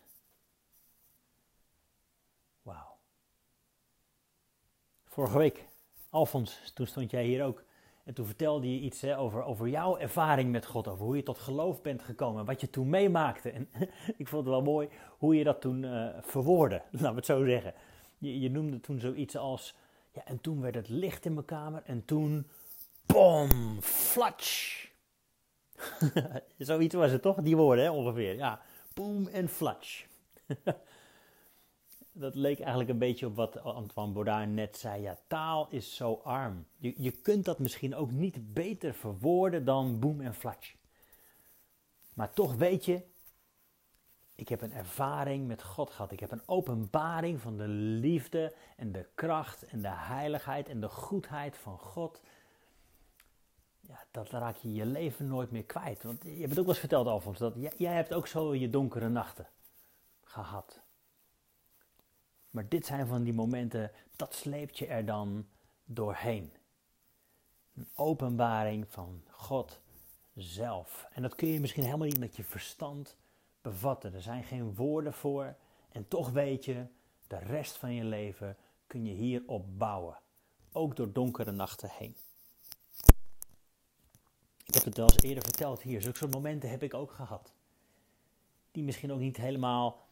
Wauw. 2.61 2.97
Vorige 5.05 5.37
week, 5.37 5.65
Alfons, 6.09 6.71
toen 6.73 6.87
stond 6.87 7.11
jij 7.11 7.25
hier 7.25 7.43
ook. 7.43 7.63
En 8.05 8.13
toen 8.13 8.25
vertelde 8.25 8.73
je 8.73 8.79
iets 8.79 9.01
hè, 9.01 9.17
over, 9.17 9.43
over 9.43 9.67
jouw 9.67 9.97
ervaring 9.97 10.51
met 10.51 10.65
God. 10.65 10.87
Over 10.87 11.05
hoe 11.05 11.15
je 11.15 11.23
tot 11.23 11.37
geloof 11.37 11.81
bent 11.81 12.01
gekomen. 12.01 12.45
Wat 12.45 12.61
je 12.61 12.69
toen 12.69 12.89
meemaakte. 12.89 13.49
En 13.49 13.69
ik 14.17 14.27
vond 14.27 14.45
het 14.45 14.53
wel 14.53 14.61
mooi 14.61 14.89
hoe 15.17 15.35
je 15.35 15.43
dat 15.43 15.61
toen 15.61 15.83
eh 15.83 16.07
verwoordde. 16.21 16.81
Laten 16.91 17.09
we 17.09 17.15
het 17.15 17.25
zo 17.25 17.45
zeggen. 17.45 17.73
Je, 18.17 18.51
noemde 18.51 18.79
toen 18.79 18.99
zoiets 18.99 19.37
als... 19.37 19.75
Ja, 20.11 20.25
en 20.25 20.41
toen 20.41 20.61
werd 20.61 20.75
het 20.75 20.89
licht 20.89 21.25
in 21.25 21.33
mijn 21.33 21.45
kamer. 21.45 21.81
En 21.85 22.05
toen... 22.05 22.47
Bom! 23.05 23.49
Flatsch! 23.81 24.87
zoiets 26.57 26.95
was 26.95 27.11
het 27.11 27.21
toch? 27.21 27.41
Die 27.41 27.55
woorden 27.55 27.83
hè, 27.83 27.91
ongeveer. 27.91 28.35
Ja, 28.35 28.61
boom 28.93 29.27
en 29.27 29.49
flatsch. 29.49 30.05
Dat 32.17 32.35
leek 32.35 32.59
eigenlijk 32.59 32.89
een 32.89 32.97
beetje 32.97 33.25
op 33.25 33.35
wat 33.35 33.59
Antoine 33.61 34.13
Baudard 34.13 34.49
net 34.49 34.77
zei. 34.77 35.01
Ja, 35.01 35.17
taal 35.27 35.67
is 35.69 35.95
zo 35.95 36.21
arm. 36.23 36.65
Je, 36.77 36.93
je 36.97 37.11
kunt 37.11 37.45
dat 37.45 37.59
misschien 37.59 37.95
ook 37.95 38.11
niet 38.11 38.53
beter 38.53 38.93
verwoorden 38.93 39.65
dan 39.65 39.99
boem 39.99 40.21
en 40.21 40.33
flatsch. 40.33 40.73
Maar 42.13 42.33
toch 42.33 42.55
weet 42.55 42.85
je, 42.85 43.03
ik 44.35 44.49
heb 44.49 44.61
een 44.61 44.73
ervaring 44.73 45.47
met 45.47 45.63
God 45.63 45.89
gehad. 45.89 46.11
Ik 46.11 46.19
heb 46.19 46.31
een 46.31 46.47
openbaring 46.47 47.41
van 47.41 47.57
de 47.57 47.67
liefde 47.67 48.55
en 48.77 48.91
de 48.91 49.07
kracht 49.15 49.65
en 49.65 49.81
de 49.81 49.93
heiligheid 49.93 50.69
en 50.69 50.79
de 50.79 50.89
goedheid 50.89 51.57
van 51.57 51.79
God. 51.79 52.21
Ja, 53.79 54.03
dat 54.11 54.29
raak 54.29 54.55
je 54.55 54.73
je 54.73 54.85
leven 54.85 55.27
nooit 55.27 55.51
meer 55.51 55.65
kwijt. 55.65 56.03
Want 56.03 56.23
je 56.23 56.29
hebt 56.29 56.49
ook 56.49 56.55
wel 56.55 56.67
eens 56.67 56.79
verteld, 56.79 57.07
Alfons, 57.07 57.39
dat 57.39 57.53
jij, 57.55 57.73
jij 57.77 57.93
hebt 57.93 58.13
ook 58.13 58.27
zo 58.27 58.55
je 58.55 58.69
donkere 58.69 59.09
nachten 59.09 59.47
gehad. 60.23 60.84
Maar 62.55 62.69
dit 62.69 62.85
zijn 62.85 63.07
van 63.07 63.23
die 63.23 63.33
momenten, 63.33 63.91
dat 64.15 64.33
sleept 64.33 64.77
je 64.77 64.87
er 64.87 65.05
dan 65.05 65.47
doorheen. 65.85 66.53
Een 67.75 67.87
openbaring 67.95 68.85
van 68.89 69.23
God 69.29 69.81
zelf. 70.35 71.07
En 71.11 71.21
dat 71.21 71.35
kun 71.35 71.47
je 71.47 71.59
misschien 71.59 71.83
helemaal 71.83 72.07
niet 72.07 72.19
met 72.19 72.35
je 72.35 72.43
verstand 72.43 73.17
bevatten. 73.61 74.13
Er 74.13 74.21
zijn 74.21 74.43
geen 74.43 74.75
woorden 74.75 75.13
voor. 75.13 75.55
En 75.91 76.07
toch 76.07 76.29
weet 76.29 76.65
je, 76.65 76.85
de 77.27 77.37
rest 77.37 77.77
van 77.77 77.93
je 77.93 78.03
leven 78.03 78.57
kun 78.87 79.05
je 79.05 79.13
hierop 79.13 79.77
bouwen. 79.77 80.19
Ook 80.71 80.95
door 80.95 81.13
donkere 81.13 81.51
nachten 81.51 81.89
heen. 81.89 82.15
Ik 84.65 84.73
heb 84.73 84.83
het 84.83 84.97
wel 84.97 85.09
eens 85.09 85.21
eerder 85.21 85.43
verteld 85.43 85.81
hier. 85.81 86.01
Zulke 86.01 86.17
soort 86.17 86.33
momenten 86.33 86.69
heb 86.69 86.83
ik 86.83 86.93
ook 86.93 87.11
gehad. 87.11 87.53
Die 88.71 88.83
misschien 88.83 89.11
ook 89.11 89.19
niet 89.19 89.37
helemaal 89.37 90.04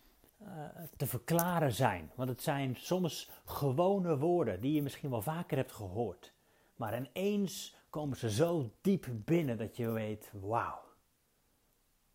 te 0.98 1.08
verklaren 1.08 1.74
zijn. 1.74 2.12
Want 2.16 2.30
het 2.30 2.42
zijn 2.42 2.76
soms 2.76 3.30
gewone 3.46 4.18
woorden 4.18 4.62
die 4.62 4.74
je 4.74 4.82
misschien 4.82 5.10
wel 5.10 5.22
vaker 5.22 5.58
hebt 5.58 5.72
gehoord. 5.72 6.34
Maar 6.76 6.98
ineens 6.98 7.76
komen 7.90 8.18
ze 8.18 8.32
zo 8.32 8.72
diep 8.82 9.08
binnen 9.12 9.58
dat 9.58 9.78
je 9.78 9.90
weet, 9.90 10.32
wauw, 10.42 10.82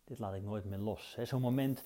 dit 0.03 0.19
laat 0.19 0.33
ik 0.33 0.43
nooit 0.43 0.65
meer 0.65 0.79
los. 0.79 1.17
Zo'n 1.23 1.41
moment 1.41 1.83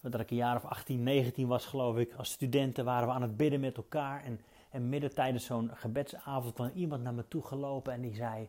dat 0.00 0.20
ik 0.20 0.30
een 0.30 0.36
jaar 0.36 0.56
of 0.56 0.64
18, 0.64 1.02
19 1.02 1.46
was 1.46 1.66
geloof 1.66 1.96
ik, 1.96 2.14
als 2.14 2.30
studenten 2.30 2.84
waren 2.84 3.08
we 3.08 3.14
aan 3.14 3.22
het 3.22 3.36
bidden 3.36 3.60
met 3.60 3.76
elkaar. 3.76 4.24
En, 4.24 4.40
en 4.70 4.88
midden 4.88 5.14
tijdens 5.14 5.44
zo'n 5.44 5.70
gebedsavond 5.74 6.54
kwam 6.54 6.70
iemand 6.74 7.02
naar 7.02 7.14
me 7.14 7.28
toe 7.28 7.42
gelopen 7.42 7.92
en 7.92 8.00
die 8.00 8.14
zei, 8.14 8.48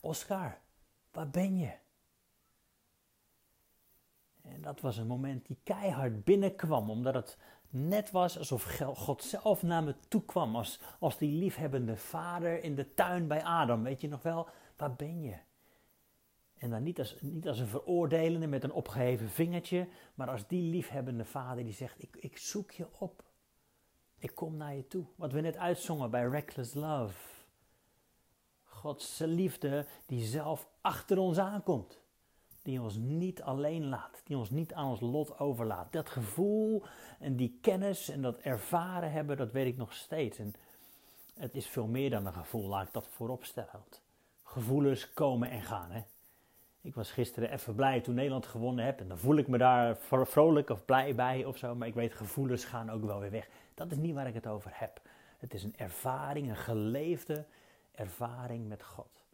Oscar, 0.00 0.58
waar 1.12 1.30
ben 1.30 1.58
je? 1.58 1.72
En 4.48 4.62
dat 4.62 4.80
was 4.80 4.96
een 4.96 5.06
moment 5.06 5.46
die 5.46 5.58
keihard 5.62 6.24
binnenkwam, 6.24 6.90
omdat 6.90 7.14
het 7.14 7.38
net 7.70 8.10
was 8.10 8.38
alsof 8.38 8.78
God 8.94 9.22
zelf 9.22 9.62
naar 9.62 9.82
me 9.82 9.94
toe 10.08 10.24
kwam. 10.24 10.56
Als, 10.56 10.80
als 10.98 11.18
die 11.18 11.38
liefhebbende 11.38 11.96
vader 11.96 12.62
in 12.62 12.74
de 12.74 12.94
tuin 12.94 13.26
bij 13.26 13.42
Adam. 13.42 13.82
Weet 13.82 14.00
je 14.00 14.08
nog 14.08 14.22
wel, 14.22 14.48
waar 14.76 14.94
ben 14.94 15.22
je? 15.22 15.36
En 16.58 16.70
dan 16.70 16.82
niet 16.82 16.98
als, 16.98 17.16
niet 17.20 17.48
als 17.48 17.58
een 17.58 17.66
veroordelende 17.66 18.46
met 18.46 18.64
een 18.64 18.72
opgeheven 18.72 19.28
vingertje, 19.28 19.88
maar 20.14 20.30
als 20.30 20.46
die 20.46 20.70
liefhebbende 20.70 21.24
vader 21.24 21.64
die 21.64 21.72
zegt: 21.72 22.02
ik, 22.02 22.16
ik 22.16 22.38
zoek 22.38 22.70
je 22.70 22.86
op. 22.98 23.24
Ik 24.18 24.34
kom 24.34 24.56
naar 24.56 24.74
je 24.74 24.86
toe. 24.86 25.04
Wat 25.16 25.32
we 25.32 25.40
net 25.40 25.56
uitzongen 25.56 26.10
bij 26.10 26.28
Reckless 26.28 26.74
Love. 26.74 27.34
Gods 28.64 29.18
liefde 29.18 29.86
die 30.06 30.24
zelf 30.24 30.68
achter 30.80 31.18
ons 31.18 31.38
aankomt 31.38 32.04
die 32.66 32.80
ons 32.80 32.96
niet 32.96 33.42
alleen 33.42 33.88
laat, 33.88 34.22
die 34.24 34.36
ons 34.36 34.50
niet 34.50 34.74
aan 34.74 34.88
ons 34.88 35.00
lot 35.00 35.38
overlaat. 35.38 35.92
Dat 35.92 36.08
gevoel 36.08 36.82
en 37.18 37.36
die 37.36 37.58
kennis 37.60 38.08
en 38.08 38.22
dat 38.22 38.38
ervaren 38.38 39.12
hebben, 39.12 39.36
dat 39.36 39.52
weet 39.52 39.66
ik 39.66 39.76
nog 39.76 39.92
steeds. 39.92 40.38
En 40.38 40.54
het 41.34 41.54
is 41.54 41.66
veel 41.66 41.86
meer 41.86 42.10
dan 42.10 42.26
een 42.26 42.32
gevoel, 42.32 42.68
laat 42.68 42.86
ik 42.86 42.92
dat 42.92 43.08
voorop 43.08 43.44
stellen. 43.44 43.70
Want 43.72 44.02
gevoelens 44.42 45.12
komen 45.12 45.50
en 45.50 45.62
gaan. 45.62 45.90
Hè? 45.90 46.02
Ik 46.80 46.94
was 46.94 47.10
gisteren 47.10 47.52
even 47.52 47.74
blij 47.74 48.00
toen 48.00 48.14
Nederland 48.14 48.46
gewonnen 48.46 48.84
heeft 48.84 49.00
en 49.00 49.08
dan 49.08 49.18
voel 49.18 49.36
ik 49.36 49.48
me 49.48 49.58
daar 49.58 49.96
vrolijk 50.08 50.70
of 50.70 50.84
blij 50.84 51.14
bij 51.14 51.44
of 51.44 51.56
zo. 51.56 51.74
Maar 51.74 51.88
ik 51.88 51.94
weet, 51.94 52.14
gevoelens 52.14 52.64
gaan 52.64 52.90
ook 52.90 53.04
wel 53.04 53.20
weer 53.20 53.30
weg. 53.30 53.48
Dat 53.74 53.90
is 53.90 53.96
niet 53.96 54.14
waar 54.14 54.26
ik 54.26 54.34
het 54.34 54.46
over 54.46 54.70
heb. 54.74 55.00
Het 55.38 55.54
is 55.54 55.64
een 55.64 55.76
ervaring, 55.76 56.48
een 56.48 56.56
geleefde 56.56 57.44
ervaring 57.94 58.68
met 58.68 58.82
God. 58.82 59.24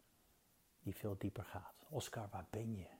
Die 0.83 0.95
veel 0.95 1.15
dieper 1.17 1.43
gaat. 1.43 1.85
Oscar, 1.89 2.27
waar 2.31 2.45
ben 2.49 2.77
je? 2.77 2.92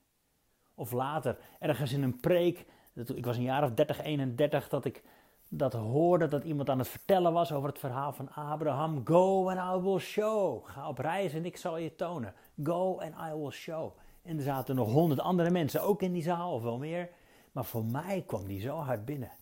Of 0.74 0.92
later, 0.92 1.38
ergens 1.58 1.92
in 1.92 2.02
een 2.02 2.20
preek, 2.20 2.66
ik 2.94 3.24
was 3.24 3.36
een 3.36 3.42
jaar 3.42 3.62
of 3.62 3.70
30, 3.70 4.02
31, 4.02 4.68
dat 4.68 4.84
ik 4.84 5.02
dat 5.48 5.72
hoorde 5.72 6.28
dat 6.28 6.44
iemand 6.44 6.70
aan 6.70 6.78
het 6.78 6.88
vertellen 6.88 7.32
was 7.32 7.52
over 7.52 7.68
het 7.68 7.78
verhaal 7.78 8.12
van 8.12 8.32
Abraham. 8.32 9.06
Go 9.06 9.50
and 9.50 9.78
I 9.78 9.84
will 9.84 9.98
show. 9.98 10.66
Ga 10.66 10.88
op 10.88 10.98
reis 10.98 11.32
en 11.32 11.44
ik 11.44 11.56
zal 11.56 11.76
je 11.76 11.94
tonen. 11.94 12.34
Go 12.62 13.00
and 13.00 13.14
I 13.14 13.34
will 13.34 13.50
show. 13.50 13.96
En 14.22 14.36
er 14.36 14.42
zaten 14.42 14.74
nog 14.74 14.92
honderd 14.92 15.20
andere 15.20 15.50
mensen 15.50 15.82
ook 15.82 16.02
in 16.02 16.12
die 16.12 16.22
zaal, 16.22 16.54
of 16.54 16.62
wel 16.62 16.78
meer. 16.78 17.10
Maar 17.52 17.64
voor 17.64 17.84
mij 17.84 18.22
kwam 18.26 18.46
die 18.46 18.60
zo 18.60 18.76
hard 18.76 19.04
binnen. 19.04 19.32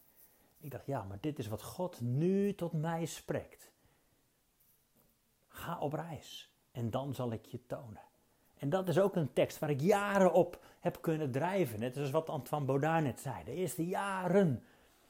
Ik 0.61 0.71
dacht, 0.71 0.87
ja, 0.87 1.03
maar 1.03 1.19
dit 1.21 1.39
is 1.39 1.49
wat 1.49 1.63
God 1.63 2.01
nu 2.01 2.55
tot 2.55 2.73
mij 2.73 3.05
spreekt. 3.05 3.71
Ga 5.49 5.79
op 5.79 5.93
reis 5.93 6.53
en 6.73 6.91
dan 6.91 7.15
zal 7.15 7.33
ik 7.33 7.47
je 7.47 7.67
tonen. 7.67 8.03
En 8.63 8.71
dat 8.71 8.89
is 8.89 8.99
ook 8.99 9.17
een 9.17 9.33
tekst 9.33 9.59
waar 9.59 9.71
ik 9.71 9.81
jaren 9.81 10.33
op 10.33 10.65
heb 10.81 10.99
kunnen 11.01 11.31
drijven. 11.31 11.81
Net 11.81 11.95
zoals 11.95 12.11
wat 12.11 12.29
Antoine 12.29 12.67
Baudard 12.67 13.03
net 13.03 13.21
zei. 13.21 13.45
De 13.45 13.53
eerste 13.53 13.87
jaren 13.87 14.65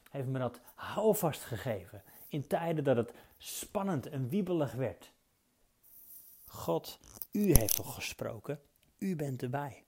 heeft 0.09 0.27
me 0.27 0.39
dat 0.39 0.59
houvast 0.75 1.43
gegeven. 1.43 2.03
In 2.27 2.47
tijden 2.47 2.83
dat 2.83 2.95
het 2.95 3.13
spannend 3.37 4.09
en 4.09 4.29
wiebelig 4.29 4.73
werd. 4.73 5.11
God, 6.45 6.99
u 7.31 7.53
heeft 7.55 7.75
toch 7.75 7.93
gesproken? 7.93 8.59
U 8.97 9.15
bent 9.15 9.41
erbij. 9.41 9.83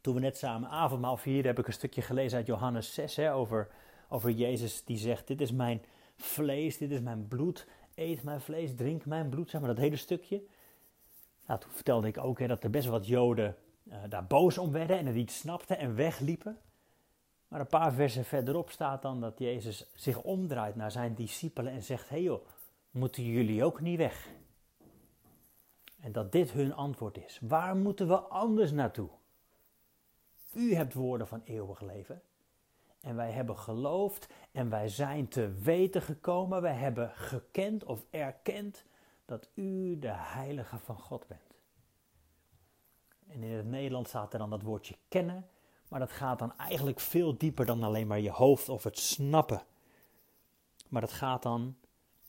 Toen 0.00 0.14
we 0.14 0.20
net 0.20 0.36
samen 0.36 0.68
avondmaal 0.68 1.16
vierden, 1.16 1.46
heb 1.46 1.58
ik 1.58 1.66
een 1.66 1.72
stukje 1.72 2.02
gelezen 2.02 2.38
uit 2.38 2.46
Johannes 2.46 2.94
6 2.94 3.16
hè, 3.16 3.34
over, 3.34 3.68
over 4.08 4.30
Jezus 4.30 4.84
die 4.84 4.98
zegt: 4.98 5.26
Dit 5.26 5.40
is 5.40 5.52
mijn 5.52 5.84
vlees, 6.16 6.78
dit 6.78 6.90
is 6.90 7.00
mijn 7.00 7.28
bloed. 7.28 7.66
Eet 7.94 8.22
mijn 8.22 8.40
vlees, 8.40 8.74
drink 8.74 9.04
mijn 9.04 9.28
bloed. 9.28 9.50
Zeg 9.50 9.60
maar 9.60 9.74
dat 9.74 9.84
hele 9.84 9.96
stukje. 9.96 10.42
Nou, 11.46 11.60
toen 11.60 11.70
vertelde 11.70 12.06
ik 12.08 12.18
ook 12.18 12.38
hè, 12.38 12.46
dat 12.46 12.64
er 12.64 12.70
best 12.70 12.88
wat 12.88 13.06
Joden 13.06 13.56
uh, 13.84 13.96
daar 14.08 14.26
boos 14.26 14.58
om 14.58 14.72
werden 14.72 14.98
en 14.98 15.06
het 15.06 15.14
niet 15.14 15.30
snapten 15.30 15.78
en 15.78 15.94
wegliepen. 15.94 16.58
Maar 17.48 17.60
een 17.60 17.66
paar 17.66 17.92
versen 17.92 18.24
verderop 18.24 18.70
staat 18.70 19.02
dan 19.02 19.20
dat 19.20 19.38
Jezus 19.38 19.90
zich 19.94 20.22
omdraait 20.22 20.76
naar 20.76 20.90
zijn 20.90 21.14
discipelen 21.14 21.72
en 21.72 21.82
zegt: 21.82 22.08
Hé 22.08 22.38
moeten 22.90 23.24
jullie 23.24 23.64
ook 23.64 23.80
niet 23.80 23.98
weg? 23.98 24.28
En 26.00 26.12
dat 26.12 26.32
dit 26.32 26.50
hun 26.50 26.74
antwoord 26.74 27.18
is. 27.18 27.38
Waar 27.42 27.76
moeten 27.76 28.08
we 28.08 28.18
anders 28.18 28.72
naartoe? 28.72 29.08
U 30.52 30.74
hebt 30.74 30.94
woorden 30.94 31.26
van 31.26 31.42
eeuwig 31.44 31.80
leven. 31.80 32.22
En 33.00 33.16
wij 33.16 33.30
hebben 33.30 33.58
geloofd 33.58 34.28
en 34.52 34.70
wij 34.70 34.88
zijn 34.88 35.28
te 35.28 35.52
weten 35.52 36.02
gekomen. 36.02 36.62
Wij 36.62 36.74
hebben 36.74 37.10
gekend 37.10 37.84
of 37.84 38.04
erkend 38.10 38.84
dat 39.26 39.48
u 39.54 39.98
de 39.98 40.12
heilige 40.12 40.78
van 40.78 40.98
God 40.98 41.26
bent. 41.26 41.60
En 43.26 43.42
in 43.42 43.56
het 43.56 43.66
Nederlands 43.66 44.08
staat 44.08 44.32
er 44.32 44.38
dan 44.38 44.50
dat 44.50 44.62
woordje 44.62 44.96
kennen. 45.08 45.48
Maar 45.88 46.00
dat 46.00 46.12
gaat 46.12 46.38
dan 46.38 46.56
eigenlijk 46.56 47.00
veel 47.00 47.38
dieper 47.38 47.66
dan 47.66 47.82
alleen 47.82 48.06
maar 48.06 48.20
je 48.20 48.30
hoofd 48.30 48.68
of 48.68 48.84
het 48.84 48.98
snappen. 48.98 49.62
Maar 50.88 51.00
dat 51.00 51.12
gaat 51.12 51.42
dan, 51.42 51.76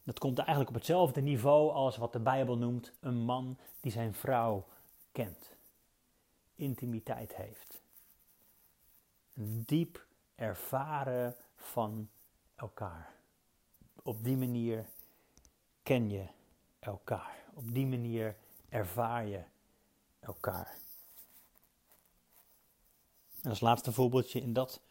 dat 0.03 0.19
komt 0.19 0.37
eigenlijk 0.37 0.69
op 0.69 0.75
hetzelfde 0.75 1.21
niveau 1.21 1.71
als 1.71 1.97
wat 1.97 2.13
de 2.13 2.19
Bijbel 2.19 2.57
noemt 2.57 2.93
een 2.99 3.17
man 3.17 3.57
die 3.79 3.91
zijn 3.91 4.13
vrouw 4.13 4.67
kent. 5.11 5.55
Intimiteit 6.55 7.35
heeft. 7.35 7.81
Een 9.33 9.63
diep 9.65 10.05
ervaren 10.35 11.35
van 11.55 12.09
elkaar. 12.55 13.15
Op 14.03 14.23
die 14.23 14.37
manier 14.37 14.85
ken 15.83 16.09
je 16.09 16.27
elkaar. 16.87 17.45
Op 17.53 17.73
die 17.73 17.85
manier 17.85 18.35
ervaar 18.69 19.27
je 19.27 19.43
elkaar. 20.19 20.77
En 23.41 23.49
als 23.49 23.59
laatste 23.59 23.93
voorbeeldje 23.93 24.41
in 24.41 24.53
dat 24.53 24.81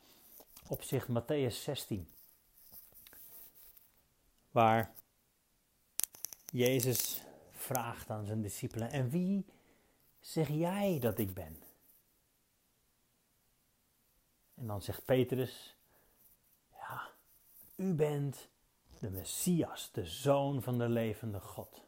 opzicht 0.69 1.09
Matthäus 1.09 1.63
16. 1.63 2.09
Waar 4.51 4.95
Jezus 6.53 7.23
vraagt 7.51 8.11
aan 8.11 8.27
zijn 8.27 8.43
discipelen: 8.43 8.91
En 8.91 9.09
wie 9.09 9.47
zeg 10.21 10.49
jij 10.49 10.99
dat 11.01 11.19
ik 11.19 11.35
ben? 11.35 11.63
En 14.55 14.67
dan 14.67 14.83
zegt 14.83 15.05
Petrus: 15.05 15.77
Ja, 16.73 17.11
u 17.77 17.95
bent 17.95 18.49
de 18.99 19.11
Messias, 19.11 19.91
de 19.93 20.07
zoon 20.07 20.63
van 20.63 20.79
de 20.79 20.89
levende 20.89 21.41
God. 21.41 21.86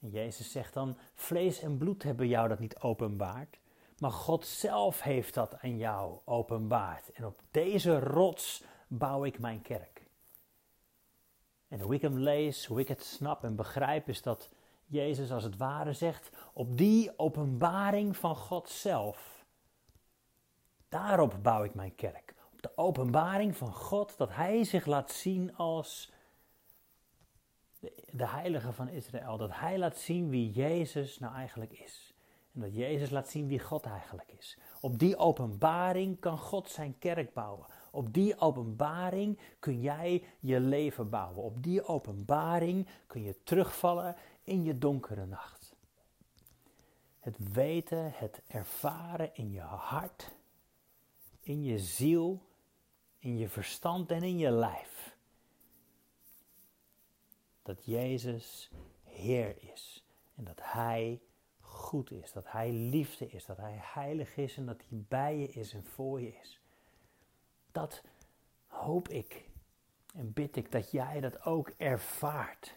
En 0.00 0.10
Jezus 0.10 0.52
zegt 0.52 0.74
dan: 0.74 0.98
Vlees 1.14 1.60
en 1.60 1.78
bloed 1.78 2.02
hebben 2.02 2.28
jou 2.28 2.48
dat 2.48 2.58
niet 2.58 2.78
openbaard, 2.78 3.58
maar 3.98 4.10
God 4.10 4.46
zelf 4.46 5.02
heeft 5.02 5.34
dat 5.34 5.58
aan 5.58 5.76
jou 5.76 6.18
openbaard. 6.24 7.12
En 7.12 7.26
op 7.26 7.40
deze 7.50 7.98
rots 7.98 8.64
bouw 8.88 9.24
ik 9.24 9.38
mijn 9.38 9.62
kerk. 9.62 10.06
En 11.68 11.80
hoe 11.80 11.94
ik 11.94 12.02
hem 12.02 12.18
lees, 12.18 12.66
hoe 12.66 12.80
ik 12.80 12.88
het 12.88 13.04
snap 13.04 13.44
en 13.44 13.56
begrijp, 13.56 14.08
is 14.08 14.22
dat 14.22 14.50
Jezus 14.86 15.32
als 15.32 15.44
het 15.44 15.56
ware 15.56 15.92
zegt: 15.92 16.30
op 16.52 16.76
die 16.76 17.18
openbaring 17.18 18.16
van 18.16 18.36
God 18.36 18.68
zelf, 18.68 19.44
daarop 20.88 21.34
bouw 21.42 21.64
ik 21.64 21.74
mijn 21.74 21.94
kerk. 21.94 22.34
Op 22.52 22.62
de 22.62 22.76
openbaring 22.76 23.56
van 23.56 23.72
God, 23.72 24.16
dat 24.16 24.34
Hij 24.34 24.64
zich 24.64 24.86
laat 24.86 25.10
zien 25.10 25.56
als 25.56 26.12
de, 28.10 28.26
Heilige 28.26 28.72
van 28.72 28.88
Israël. 28.88 29.36
Dat 29.36 29.50
Hij 29.52 29.78
laat 29.78 29.96
zien 29.96 30.28
wie 30.30 30.50
Jezus 30.50 31.18
nou 31.18 31.34
eigenlijk 31.34 31.72
is. 31.72 32.14
En 32.54 32.60
dat 32.60 32.74
Jezus 32.74 33.10
laat 33.10 33.28
zien 33.28 33.48
wie 33.48 33.60
God 33.60 33.84
eigenlijk 33.84 34.32
is. 34.38 34.58
Op 34.80 34.98
die 34.98 35.16
openbaring 35.16 36.20
kan 36.20 36.38
God 36.38 36.70
zijn 36.70 36.98
kerk 36.98 37.32
bouwen. 37.32 37.66
Op 37.90 38.12
die 38.12 38.38
openbaring 38.38 39.38
kun 39.58 39.80
jij 39.80 40.24
je 40.38 40.60
leven 40.60 41.08
bouwen. 41.08 41.42
Op 41.42 41.62
die 41.62 41.84
openbaring 41.84 42.88
kun 43.06 43.22
je 43.22 43.42
terugvallen 43.42 44.16
in 44.44 44.64
je 44.64 44.78
donkere 44.78 45.26
nacht. 45.26 45.76
Het 47.18 47.52
weten, 47.52 48.12
het 48.14 48.42
ervaren 48.46 49.30
in 49.34 49.50
je 49.50 49.60
hart, 49.60 50.36
in 51.40 51.64
je 51.64 51.78
ziel, 51.78 52.42
in 53.18 53.38
je 53.38 53.48
verstand 53.48 54.10
en 54.10 54.22
in 54.22 54.38
je 54.38 54.50
lijf. 54.50 54.97
Dat 57.68 57.84
Jezus 57.84 58.70
Heer 59.04 59.54
is 59.72 60.04
en 60.34 60.44
dat 60.44 60.58
Hij 60.62 61.20
goed 61.60 62.10
is, 62.10 62.32
dat 62.32 62.50
Hij 62.50 62.72
liefde 62.72 63.28
is, 63.28 63.46
dat 63.46 63.56
Hij 63.56 63.78
heilig 63.80 64.36
is 64.36 64.56
en 64.56 64.66
dat 64.66 64.80
Hij 64.88 64.98
bij 65.08 65.38
je 65.38 65.48
is 65.48 65.72
en 65.72 65.84
voor 65.84 66.20
je 66.20 66.36
is. 66.40 66.60
Dat 67.72 68.02
hoop 68.66 69.08
ik 69.08 69.48
en 70.14 70.32
bid 70.32 70.56
ik 70.56 70.72
dat 70.72 70.90
jij 70.90 71.20
dat 71.20 71.44
ook 71.44 71.72
ervaart. 71.76 72.74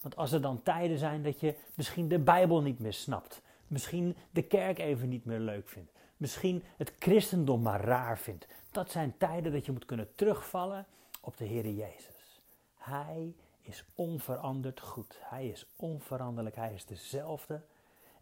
Want 0.00 0.16
als 0.16 0.32
er 0.32 0.40
dan 0.40 0.62
tijden 0.62 0.98
zijn 0.98 1.22
dat 1.22 1.40
je 1.40 1.54
misschien 1.74 2.08
de 2.08 2.18
Bijbel 2.18 2.62
niet 2.62 2.78
meer 2.78 2.92
snapt, 2.92 3.42
misschien 3.66 4.16
de 4.30 4.42
kerk 4.42 4.78
even 4.78 5.08
niet 5.08 5.24
meer 5.24 5.40
leuk 5.40 5.68
vindt, 5.68 5.92
misschien 6.16 6.62
het 6.76 6.92
christendom 6.98 7.62
maar 7.62 7.80
raar 7.80 8.18
vindt, 8.18 8.46
dat 8.70 8.90
zijn 8.90 9.14
tijden 9.18 9.52
dat 9.52 9.66
je 9.66 9.72
moet 9.72 9.84
kunnen 9.84 10.14
terugvallen 10.14 10.86
op 11.20 11.36
de 11.36 11.44
Heer 11.44 11.68
Jezus. 11.68 12.40
Hij 12.74 13.34
is 13.62 13.84
onveranderd 13.94 14.80
goed. 14.80 15.18
Hij 15.20 15.48
is 15.48 15.66
onveranderlijk. 15.76 16.56
Hij 16.56 16.74
is 16.74 16.84
dezelfde 16.84 17.62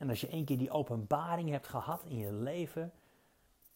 en 0.01 0.09
als 0.09 0.21
je 0.21 0.29
één 0.29 0.45
keer 0.45 0.59
die 0.59 0.71
openbaring 0.71 1.51
hebt 1.51 1.69
gehad 1.69 2.05
in 2.05 2.17
je 2.17 2.33
leven, 2.33 2.93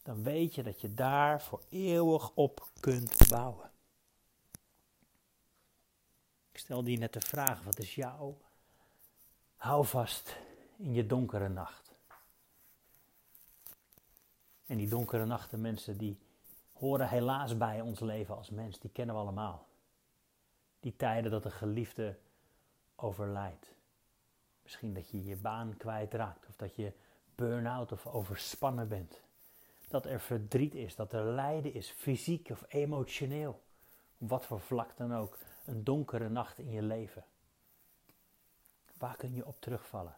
dan 0.02 0.22
weet 0.22 0.54
je 0.54 0.62
dat 0.62 0.80
je 0.80 0.94
daar 0.94 1.42
voor 1.42 1.62
eeuwig 1.68 2.30
op 2.34 2.68
kunt 2.80 3.28
bouwen. 3.28 3.70
Ik 6.52 6.58
stel 6.58 6.84
die 6.84 6.98
net 6.98 7.12
de 7.12 7.20
vraag: 7.20 7.62
wat 7.62 7.78
is 7.78 7.94
jouw 7.94 8.38
houvast 9.56 10.36
in 10.76 10.92
je 10.92 11.06
donkere 11.06 11.48
nacht? 11.48 11.92
En 14.66 14.76
die 14.76 14.88
donkere 14.88 15.24
nachten, 15.24 15.60
mensen, 15.60 15.98
die 15.98 16.18
horen 16.72 17.08
helaas 17.08 17.56
bij 17.56 17.80
ons 17.80 18.00
leven 18.00 18.36
als 18.36 18.50
mens. 18.50 18.78
Die 18.78 18.90
kennen 18.90 19.14
we 19.14 19.20
allemaal. 19.20 19.66
Die 20.84 20.96
tijden 20.96 21.30
dat 21.30 21.44
een 21.44 21.50
geliefde 21.50 22.18
overlijdt. 22.96 23.74
Misschien 24.62 24.94
dat 24.94 25.10
je 25.10 25.24
je 25.24 25.36
baan 25.36 25.76
kwijtraakt 25.76 26.46
of 26.48 26.56
dat 26.56 26.74
je 26.76 26.92
burn-out 27.34 27.92
of 27.92 28.06
overspannen 28.06 28.88
bent. 28.88 29.20
Dat 29.88 30.06
er 30.06 30.20
verdriet 30.20 30.74
is, 30.74 30.94
dat 30.94 31.12
er 31.12 31.24
lijden 31.24 31.74
is, 31.74 31.90
fysiek 31.90 32.50
of 32.50 32.64
emotioneel. 32.68 33.62
Wat 34.18 34.46
voor 34.46 34.60
vlak 34.60 34.96
dan 34.96 35.14
ook. 35.14 35.38
Een 35.64 35.84
donkere 35.84 36.28
nacht 36.28 36.58
in 36.58 36.70
je 36.70 36.82
leven. 36.82 37.24
Waar 38.98 39.16
kun 39.16 39.34
je 39.34 39.46
op 39.46 39.60
terugvallen? 39.60 40.16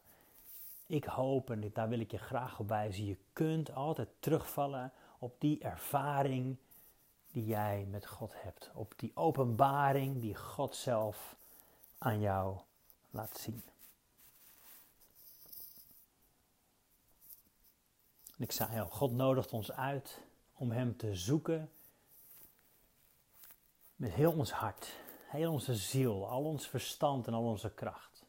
Ik 0.87 1.05
hoop, 1.05 1.51
en 1.51 1.71
daar 1.73 1.89
wil 1.89 2.01
ik 2.01 2.11
je 2.11 2.19
graag 2.19 2.61
op 2.61 2.69
wijzen, 2.69 3.05
je 3.05 3.19
kunt 3.33 3.75
altijd 3.75 4.09
terugvallen 4.19 4.93
op 5.19 5.41
die 5.41 5.59
ervaring 5.59 6.57
die 7.37 7.45
jij 7.45 7.87
met 7.91 8.07
God 8.07 8.33
hebt. 8.35 8.71
Op 8.75 8.95
die 8.97 9.11
openbaring 9.15 10.21
die 10.21 10.35
God 10.35 10.77
zelf 10.77 11.37
aan 11.99 12.21
jou 12.21 12.59
laat 13.11 13.39
zien. 13.39 13.63
En 18.37 18.43
ik 18.43 18.53
zei 18.53 18.81
God 18.91 19.13
nodigt 19.13 19.53
ons 19.53 19.73
uit 19.73 20.21
om 20.55 20.71
Hem 20.71 20.97
te 20.97 21.15
zoeken 21.15 21.71
met 23.97 24.13
heel 24.13 24.33
ons 24.33 24.53
hart, 24.53 24.93
heel 25.27 25.53
onze 25.53 25.75
ziel, 25.75 26.29
al 26.29 26.45
ons 26.45 26.69
verstand 26.69 27.27
en 27.27 27.35
al 27.35 27.45
onze 27.45 27.71
kracht. 27.71 28.25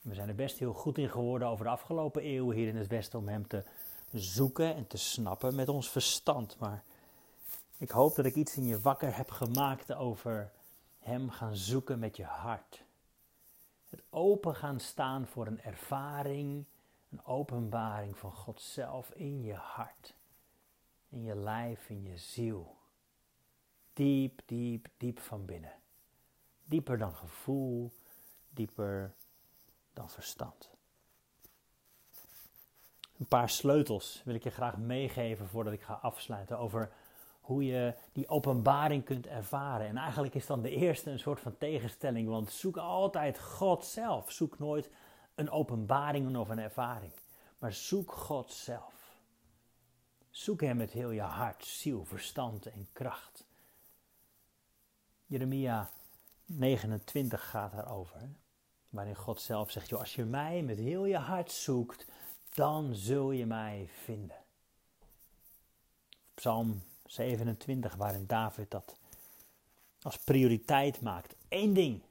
We 0.00 0.14
zijn 0.14 0.28
er 0.28 0.34
best 0.34 0.58
heel 0.58 0.74
goed 0.74 0.98
in 0.98 1.10
geworden 1.10 1.48
over 1.48 1.64
de 1.64 1.70
afgelopen 1.70 2.22
eeuwen 2.22 2.56
hier 2.56 2.68
in 2.68 2.76
het 2.76 2.88
Westen 2.88 3.18
om 3.18 3.28
Hem 3.28 3.46
te 3.46 3.64
zoeken 4.12 4.74
en 4.74 4.86
te 4.86 4.98
snappen 4.98 5.54
met 5.54 5.68
ons 5.68 5.90
verstand. 5.90 6.58
Maar 6.58 6.84
ik 7.78 7.90
hoop 7.90 8.14
dat 8.14 8.24
ik 8.24 8.34
iets 8.34 8.56
in 8.56 8.64
je 8.64 8.80
wakker 8.80 9.16
heb 9.16 9.30
gemaakt 9.30 9.94
over 9.94 10.52
Hem 10.98 11.30
gaan 11.30 11.56
zoeken 11.56 11.98
met 11.98 12.16
je 12.16 12.24
hart. 12.24 12.84
Het 13.88 14.02
open 14.10 14.54
gaan 14.54 14.80
staan 14.80 15.26
voor 15.26 15.46
een 15.46 15.60
ervaring 15.60 16.66
een 17.10 17.24
openbaring 17.24 18.18
van 18.18 18.32
God 18.32 18.60
zelf 18.60 19.10
in 19.10 19.42
je 19.42 19.54
hart, 19.54 20.14
in 21.08 21.22
je 21.22 21.36
lijf, 21.36 21.88
in 21.88 22.02
je 22.02 22.18
ziel. 22.18 22.76
Diep, 23.92 24.42
diep, 24.46 24.88
diep 24.96 25.18
van 25.18 25.44
binnen. 25.44 25.72
Dieper 26.64 26.98
dan 26.98 27.14
gevoel, 27.14 27.92
dieper 28.48 29.14
dan 29.92 30.10
verstand. 30.10 30.70
Een 33.18 33.28
paar 33.28 33.50
sleutels 33.50 34.22
wil 34.24 34.34
ik 34.34 34.42
je 34.42 34.50
graag 34.50 34.76
meegeven 34.76 35.48
voordat 35.48 35.72
ik 35.72 35.82
ga 35.82 35.94
afsluiten 35.94 36.58
over 36.58 36.92
hoe 37.46 37.64
je 37.64 37.94
die 38.12 38.28
openbaring 38.28 39.04
kunt 39.04 39.26
ervaren. 39.26 39.86
En 39.86 39.96
eigenlijk 39.96 40.34
is 40.34 40.46
dan 40.46 40.62
de 40.62 40.70
eerste 40.70 41.10
een 41.10 41.18
soort 41.18 41.40
van 41.40 41.58
tegenstelling, 41.58 42.28
want 42.28 42.50
zoek 42.50 42.76
altijd 42.76 43.40
God 43.40 43.84
zelf. 43.84 44.32
Zoek 44.32 44.58
nooit 44.58 44.90
een 45.34 45.50
openbaring 45.50 46.36
of 46.36 46.48
een 46.48 46.58
ervaring, 46.58 47.12
maar 47.58 47.72
zoek 47.72 48.12
God 48.12 48.52
zelf. 48.52 48.94
Zoek 50.30 50.60
Hem 50.60 50.76
met 50.76 50.90
heel 50.90 51.10
je 51.10 51.20
hart, 51.20 51.64
ziel, 51.64 52.04
verstand 52.04 52.66
en 52.66 52.88
kracht. 52.92 53.46
Jeremia 55.26 55.90
29 56.44 57.50
gaat 57.50 57.72
daarover, 57.72 58.28
waarin 58.88 59.16
God 59.16 59.40
zelf 59.40 59.70
zegt, 59.70 59.92
als 59.92 60.14
je 60.14 60.24
mij 60.24 60.62
met 60.62 60.78
heel 60.78 61.04
je 61.04 61.18
hart 61.18 61.52
zoekt, 61.52 62.06
dan 62.54 62.94
zul 62.94 63.30
je 63.30 63.46
mij 63.46 63.88
vinden. 64.04 64.36
Psalm 66.34 66.82
27, 67.06 67.94
waarin 67.94 68.26
David 68.26 68.70
dat 68.70 68.96
als 70.02 70.18
prioriteit 70.18 71.00
maakt. 71.00 71.34
Eén 71.48 71.72
ding, 71.72 72.02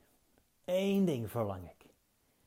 één 0.65 1.05
ding 1.05 1.31
verlang 1.31 1.69
ik. 1.69 1.85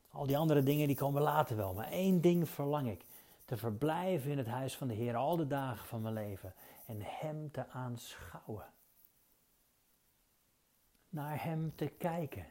Al 0.08 0.26
die 0.26 0.36
andere 0.36 0.62
dingen 0.62 0.86
die 0.86 0.96
komen 0.96 1.22
later 1.22 1.56
wel, 1.56 1.74
maar 1.74 1.90
één 1.90 2.20
ding 2.20 2.48
verlang 2.48 2.88
ik. 2.88 3.04
Te 3.44 3.56
verblijven 3.56 4.30
in 4.30 4.38
het 4.38 4.46
huis 4.46 4.76
van 4.76 4.88
de 4.88 4.94
Heer 4.94 5.16
al 5.16 5.36
de 5.36 5.46
dagen 5.46 5.86
van 5.86 6.02
mijn 6.02 6.14
leven 6.14 6.54
en 6.86 6.98
Hem 7.00 7.50
te 7.50 7.68
aanschouwen. 7.68 8.66
Naar 11.08 11.42
Hem 11.42 11.72
te 11.74 11.86
kijken. 11.86 12.46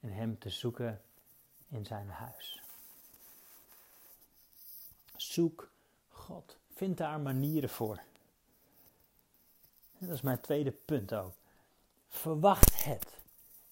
En 0.00 0.12
Hem 0.12 0.38
te 0.38 0.50
zoeken 0.50 1.02
in 1.68 1.84
zijn 1.84 2.08
huis. 2.08 2.62
Zoek 5.16 5.70
God. 6.30 6.56
Vind 6.74 6.96
daar 6.96 7.20
manieren 7.20 7.68
voor. 7.68 8.00
dat 9.98 10.10
is 10.10 10.20
mijn 10.20 10.40
tweede 10.40 10.70
punt 10.70 11.14
ook. 11.14 11.32
Verwacht 12.08 12.84
het. 12.84 13.18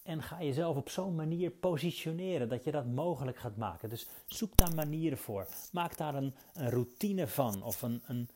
En 0.02 0.22
ga 0.22 0.42
jezelf 0.42 0.76
op 0.76 0.88
zo'n 0.88 1.14
manier 1.14 1.50
positioneren 1.50 2.48
dat 2.48 2.64
je 2.64 2.70
dat 2.70 2.86
mogelijk 2.86 3.36
gaat 3.36 3.56
maken. 3.56 3.88
Dus 3.88 4.06
zoek 4.26 4.56
daar 4.56 4.74
manieren 4.74 5.18
voor. 5.18 5.46
Maak 5.72 5.96
daar 5.96 6.14
een, 6.14 6.34
een 6.54 6.70
routine 6.70 7.26
van. 7.26 7.62
Of 7.62 7.82
een, 7.82 8.02
een, 8.06 8.28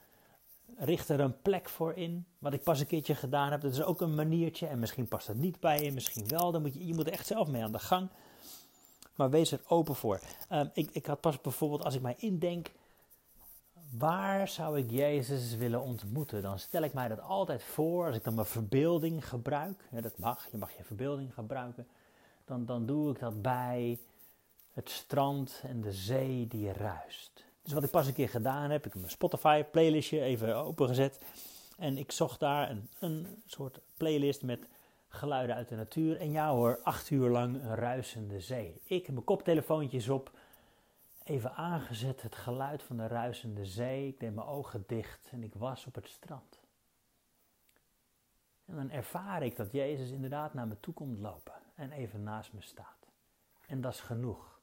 richt 0.76 1.08
er 1.08 1.20
een 1.20 1.40
plek 1.42 1.68
voor 1.68 1.94
in. 1.94 2.26
Wat 2.38 2.52
ik 2.52 2.62
pas 2.62 2.80
een 2.80 2.86
keertje 2.86 3.14
gedaan 3.14 3.50
heb. 3.50 3.60
Dat 3.60 3.72
is 3.72 3.82
ook 3.82 4.00
een 4.00 4.14
maniertje. 4.14 4.66
En 4.66 4.78
misschien 4.78 5.08
past 5.08 5.26
dat 5.26 5.36
niet 5.36 5.60
bij 5.60 5.82
je, 5.82 5.92
misschien 5.92 6.28
wel. 6.28 6.52
Dan 6.52 6.62
moet 6.62 6.74
je, 6.74 6.86
je 6.86 6.94
moet 6.94 7.06
er 7.06 7.12
echt 7.12 7.26
zelf 7.26 7.48
mee 7.48 7.62
aan 7.62 7.72
de 7.72 7.78
gang. 7.78 8.08
Maar 9.16 9.30
wees 9.30 9.52
er 9.52 9.60
open 9.66 9.94
voor. 9.94 10.20
Ehm, 10.48 10.68
ik, 10.72 10.90
ik 10.92 11.06
had 11.06 11.20
pas 11.20 11.40
bijvoorbeeld, 11.40 11.84
als 11.84 11.94
ik 11.94 12.02
mij 12.02 12.14
indenk 12.18 12.70
waar 13.98 14.48
zou 14.48 14.78
ik 14.78 14.90
Jezus 14.90 15.56
willen 15.56 15.82
ontmoeten? 15.82 16.42
Dan 16.42 16.58
stel 16.58 16.82
ik 16.82 16.92
mij 16.92 17.08
dat 17.08 17.20
altijd 17.20 17.62
voor, 17.62 18.06
als 18.06 18.16
ik 18.16 18.24
dan 18.24 18.34
mijn 18.34 18.46
verbeelding 18.46 19.28
gebruik, 19.28 19.84
dat 19.90 20.18
mag, 20.18 20.48
je 20.50 20.58
mag 20.58 20.76
je 20.76 20.84
verbeelding 20.84 21.34
gebruiken, 21.34 21.86
dan, 22.44 22.64
dan 22.64 22.86
doe 22.86 23.10
ik 23.10 23.18
dat 23.18 23.42
bij 23.42 23.98
het 24.72 24.90
strand 24.90 25.62
en 25.66 25.80
de 25.80 25.92
zee 25.92 26.46
die 26.46 26.72
ruist. 26.72 27.44
Dus 27.62 27.72
wat 27.72 27.82
ik 27.82 27.90
pas 27.90 28.06
een 28.06 28.12
keer 28.12 28.28
gedaan 28.28 28.70
heb, 28.70 28.86
ik 28.86 28.92
heb 28.92 29.00
mijn 29.00 29.12
Spotify 29.12 29.62
playlistje 29.62 30.20
even 30.20 30.56
opengezet 30.56 31.18
en 31.78 31.98
ik 31.98 32.12
zocht 32.12 32.40
daar 32.40 32.70
een, 32.70 32.88
een 32.98 33.42
soort 33.46 33.80
playlist 33.96 34.42
met 34.42 34.66
geluiden 35.08 35.56
uit 35.56 35.68
de 35.68 35.76
natuur. 35.76 36.20
En 36.20 36.30
ja 36.30 36.50
hoor, 36.50 36.80
acht 36.82 37.10
uur 37.10 37.30
lang 37.30 37.54
een 37.54 37.74
ruisende 37.74 38.40
zee. 38.40 38.80
Ik 38.84 39.06
heb 39.06 39.14
mijn 39.14 39.24
koptelefoontjes 39.24 40.08
op, 40.08 40.30
even 41.24 41.54
aangezet, 41.54 42.22
het 42.22 42.34
geluid 42.34 42.82
van 42.82 42.96
de 42.96 43.06
ruisende 43.06 43.64
zee. 43.64 44.08
Ik 44.08 44.20
deed 44.20 44.34
mijn 44.34 44.46
ogen 44.46 44.84
dicht 44.86 45.28
en 45.30 45.42
ik 45.42 45.54
was 45.54 45.86
op 45.86 45.94
het 45.94 46.08
strand. 46.08 46.60
En 48.64 48.74
dan 48.76 48.90
ervaar 48.90 49.42
ik 49.42 49.56
dat 49.56 49.72
Jezus 49.72 50.10
inderdaad 50.10 50.54
naar 50.54 50.66
me 50.66 50.80
toe 50.80 50.94
komt 50.94 51.18
lopen 51.18 51.62
en 51.74 51.92
even 51.92 52.22
naast 52.22 52.52
me 52.52 52.60
staat. 52.60 53.08
En 53.66 53.80
dat 53.80 53.92
is 53.92 54.00
genoeg. 54.00 54.60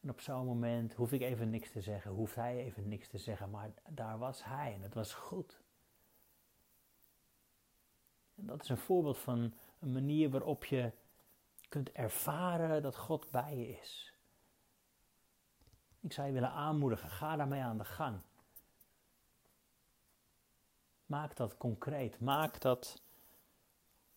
En 0.00 0.10
op 0.10 0.20
zo'n 0.20 0.46
moment 0.46 0.94
hoef 0.94 1.12
ik 1.12 1.20
even 1.20 1.50
niks 1.50 1.70
te 1.70 1.80
zeggen, 1.80 2.10
hoeft 2.10 2.34
hij 2.34 2.64
even 2.64 2.88
niks 2.88 3.08
te 3.08 3.18
zeggen, 3.18 3.50
maar 3.50 3.70
daar 3.88 4.18
was 4.18 4.44
hij 4.44 4.74
en 4.74 4.82
het 4.82 4.94
was 4.94 5.14
goed. 5.14 5.62
En 8.34 8.46
dat 8.46 8.62
is 8.62 8.68
een 8.68 8.76
voorbeeld 8.76 9.18
van 9.18 9.54
een 9.78 9.92
manier 9.92 10.30
waarop 10.30 10.64
je 10.64 10.92
kunt 11.68 11.92
ervaren 11.92 12.82
dat 12.82 12.96
God 12.96 13.30
bij 13.30 13.56
je 13.56 13.68
is. 13.68 14.13
Ik 16.04 16.12
zou 16.12 16.26
je 16.26 16.32
willen 16.32 16.50
aanmoedigen, 16.50 17.10
ga 17.10 17.36
daarmee 17.36 17.62
aan 17.62 17.78
de 17.78 17.84
gang. 17.84 18.16
Maak 21.06 21.36
dat 21.36 21.56
concreet, 21.56 22.20
maak 22.20 22.60
dat 22.60 23.00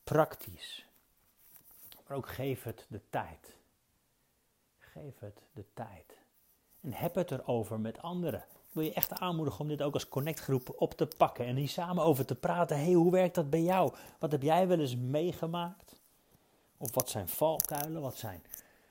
praktisch. 0.03 0.85
Maar 2.07 2.17
ook 2.17 2.27
geef 2.27 2.63
het 2.63 2.85
de 2.89 3.01
tijd. 3.09 3.55
Geef 4.79 5.19
het 5.19 5.41
de 5.53 5.65
tijd. 5.73 6.17
En 6.81 6.93
heb 6.93 7.15
het 7.15 7.31
erover 7.31 7.79
met 7.79 8.01
anderen. 8.01 8.39
Ik 8.39 8.73
wil 8.73 8.83
je 8.83 8.93
echt 8.93 9.19
aanmoedigen 9.19 9.59
om 9.59 9.67
dit 9.67 9.81
ook 9.81 9.93
als 9.93 10.09
connectgroep 10.09 10.73
op 10.77 10.93
te 10.93 11.07
pakken 11.17 11.45
en 11.45 11.55
hier 11.55 11.69
samen 11.69 12.03
over 12.03 12.25
te 12.25 12.35
praten. 12.35 12.77
hey, 12.77 12.93
hoe 12.93 13.11
werkt 13.11 13.35
dat 13.35 13.49
bij 13.49 13.61
jou? 13.61 13.93
Wat 14.19 14.31
heb 14.31 14.41
jij 14.41 14.67
wel 14.67 14.79
eens 14.79 14.95
meegemaakt? 14.95 15.95
Of 16.77 16.93
wat 16.93 17.09
zijn 17.09 17.27
valkuilen? 17.27 18.01
Wat 18.01 18.17
zijn 18.17 18.43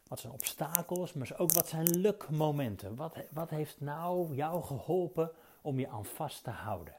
wat 0.08 0.20
zijn 0.20 0.32
obstakels, 0.32 1.12
maar 1.12 1.34
ook 1.36 1.52
wat 1.52 1.68
zijn 1.68 2.00
lukmomenten? 2.00 2.96
Wat, 2.96 3.16
wat 3.30 3.50
heeft 3.50 3.80
nou 3.80 4.34
jou 4.34 4.62
geholpen 4.62 5.30
om 5.60 5.78
je 5.78 5.88
aan 5.88 6.04
vast 6.04 6.44
te 6.44 6.50
houden 6.50 6.96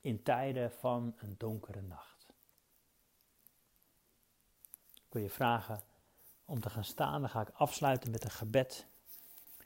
in 0.00 0.22
tijden 0.22 0.72
van 0.72 1.14
een 1.18 1.34
donkere 1.38 1.82
nacht? 1.82 2.26
Ik 4.94 5.16
wil 5.16 5.22
je 5.22 5.30
vragen 5.30 5.80
om 6.44 6.60
te 6.60 6.70
gaan 6.70 6.84
staan. 6.84 7.20
Dan 7.20 7.30
ga 7.30 7.40
ik 7.40 7.50
afsluiten 7.52 8.10
met 8.10 8.24
een 8.24 8.30
gebed. 8.30 8.86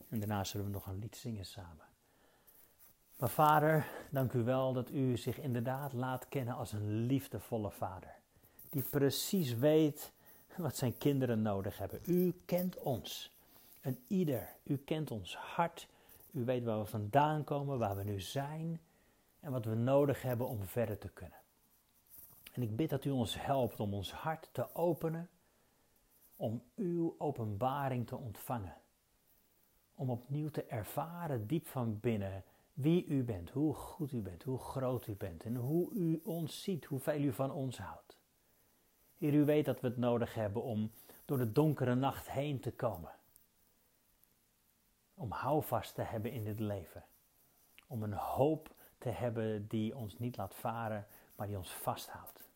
En 0.08 0.18
daarna 0.18 0.44
zullen 0.44 0.66
we 0.66 0.72
nog 0.72 0.86
een 0.86 0.98
lied 0.98 1.16
zingen 1.16 1.46
samen. 1.46 1.86
Maar 3.16 3.28
vader, 3.28 3.86
dank 4.10 4.32
u 4.32 4.42
wel 4.42 4.72
dat 4.72 4.90
u 4.90 5.16
zich 5.16 5.38
inderdaad 5.38 5.92
laat 5.92 6.28
kennen 6.28 6.54
als 6.54 6.72
een 6.72 7.06
liefdevolle 7.06 7.70
vader. 7.70 8.14
Die 8.70 8.82
precies 8.82 9.54
weet 9.54 10.12
wat 10.56 10.76
zijn 10.76 10.98
kinderen 10.98 11.42
nodig 11.42 11.78
hebben. 11.78 12.00
U 12.06 12.42
kent 12.44 12.78
ons. 12.78 13.32
En 13.80 13.98
ieder. 14.06 14.56
U 14.62 14.76
kent 14.76 15.10
ons 15.10 15.36
hart. 15.36 15.88
U 16.30 16.44
weet 16.44 16.64
waar 16.64 16.78
we 16.78 16.86
vandaan 16.86 17.44
komen, 17.44 17.78
waar 17.78 17.96
we 17.96 18.04
nu 18.04 18.20
zijn 18.20 18.80
en 19.40 19.52
wat 19.52 19.64
we 19.64 19.74
nodig 19.74 20.22
hebben 20.22 20.48
om 20.48 20.64
verder 20.64 20.98
te 20.98 21.08
kunnen. 21.08 21.38
En 22.52 22.62
ik 22.62 22.76
bid 22.76 22.90
dat 22.90 23.04
u 23.04 23.10
ons 23.10 23.42
helpt 23.44 23.80
om 23.80 23.94
ons 23.94 24.12
hart 24.12 24.48
te 24.52 24.74
openen, 24.74 25.28
om 26.36 26.62
uw 26.76 27.14
openbaring 27.18 28.06
te 28.06 28.16
ontvangen. 28.16 28.76
Om 29.94 30.10
opnieuw 30.10 30.50
te 30.50 30.64
ervaren 30.64 31.46
diep 31.46 31.66
van 31.66 32.00
binnen 32.00 32.44
wie 32.72 33.06
u 33.06 33.22
bent, 33.22 33.50
hoe 33.50 33.74
goed 33.74 34.12
u 34.12 34.20
bent, 34.20 34.42
hoe 34.42 34.58
groot 34.58 35.06
u 35.06 35.14
bent 35.14 35.44
en 35.44 35.56
hoe 35.56 35.92
u 35.92 36.20
ons 36.24 36.62
ziet, 36.62 36.84
hoeveel 36.84 37.20
u 37.20 37.32
van 37.32 37.52
ons 37.52 37.78
houdt. 37.78 38.16
Heer, 39.24 39.34
u 39.34 39.44
weet 39.44 39.64
dat 39.64 39.80
we 39.80 39.86
het 39.86 39.96
nodig 39.96 40.34
hebben 40.34 40.62
om 40.62 40.92
door 41.24 41.38
de 41.38 41.52
donkere 41.52 41.94
nacht 41.94 42.30
heen 42.30 42.60
te 42.60 42.72
komen. 42.72 43.12
Om 45.14 45.30
houvast 45.30 45.94
te 45.94 46.02
hebben 46.02 46.32
in 46.32 46.44
dit 46.44 46.60
leven. 46.60 47.04
Om 47.86 48.02
een 48.02 48.12
hoop 48.12 48.74
te 48.98 49.08
hebben 49.08 49.66
die 49.66 49.96
ons 49.96 50.18
niet 50.18 50.36
laat 50.36 50.54
varen, 50.54 51.06
maar 51.36 51.46
die 51.46 51.56
ons 51.56 51.70
vasthoudt. 51.70 52.48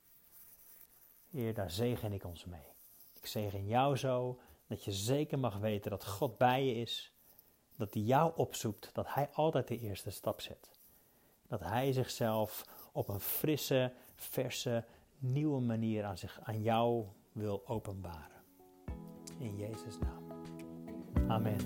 Heer, 1.31 1.55
daar 1.55 1.71
zegen 1.71 2.13
ik 2.13 2.25
ons 2.25 2.45
mee. 2.45 2.67
Ik 3.13 3.27
zegen 3.27 3.67
jou 3.67 3.97
zo 3.97 4.41
dat 4.67 4.85
je 4.85 4.93
zeker 4.93 5.39
mag 5.39 5.59
weten 5.59 5.91
dat 5.91 6.07
God 6.07 6.39
bij 6.39 6.65
je 6.65 6.75
is. 6.75 7.13
Dat 7.77 7.95
hij 7.95 8.03
jou 8.03 8.33
opzoekt, 8.37 8.91
dat 8.95 9.15
hij 9.15 9.29
altijd 9.33 9.69
de 9.69 9.79
eerste 9.79 10.11
stap 10.11 10.41
zet. 10.41 10.71
Dat 11.47 11.61
hij 11.61 11.93
zichzelf 11.93 12.65
op 12.93 13.09
een 13.09 13.21
frisse, 13.21 13.93
verse, 14.15 14.85
nieuwe 15.19 15.61
manier 15.61 16.05
aan, 16.05 16.19
zich, 16.19 16.41
aan 16.43 16.63
jou 16.63 17.05
wil 17.33 17.63
openbaren. 17.67 18.43
In 19.39 19.57
Jezus' 19.57 19.99
naam. 19.99 20.23
Amen. 21.29 21.57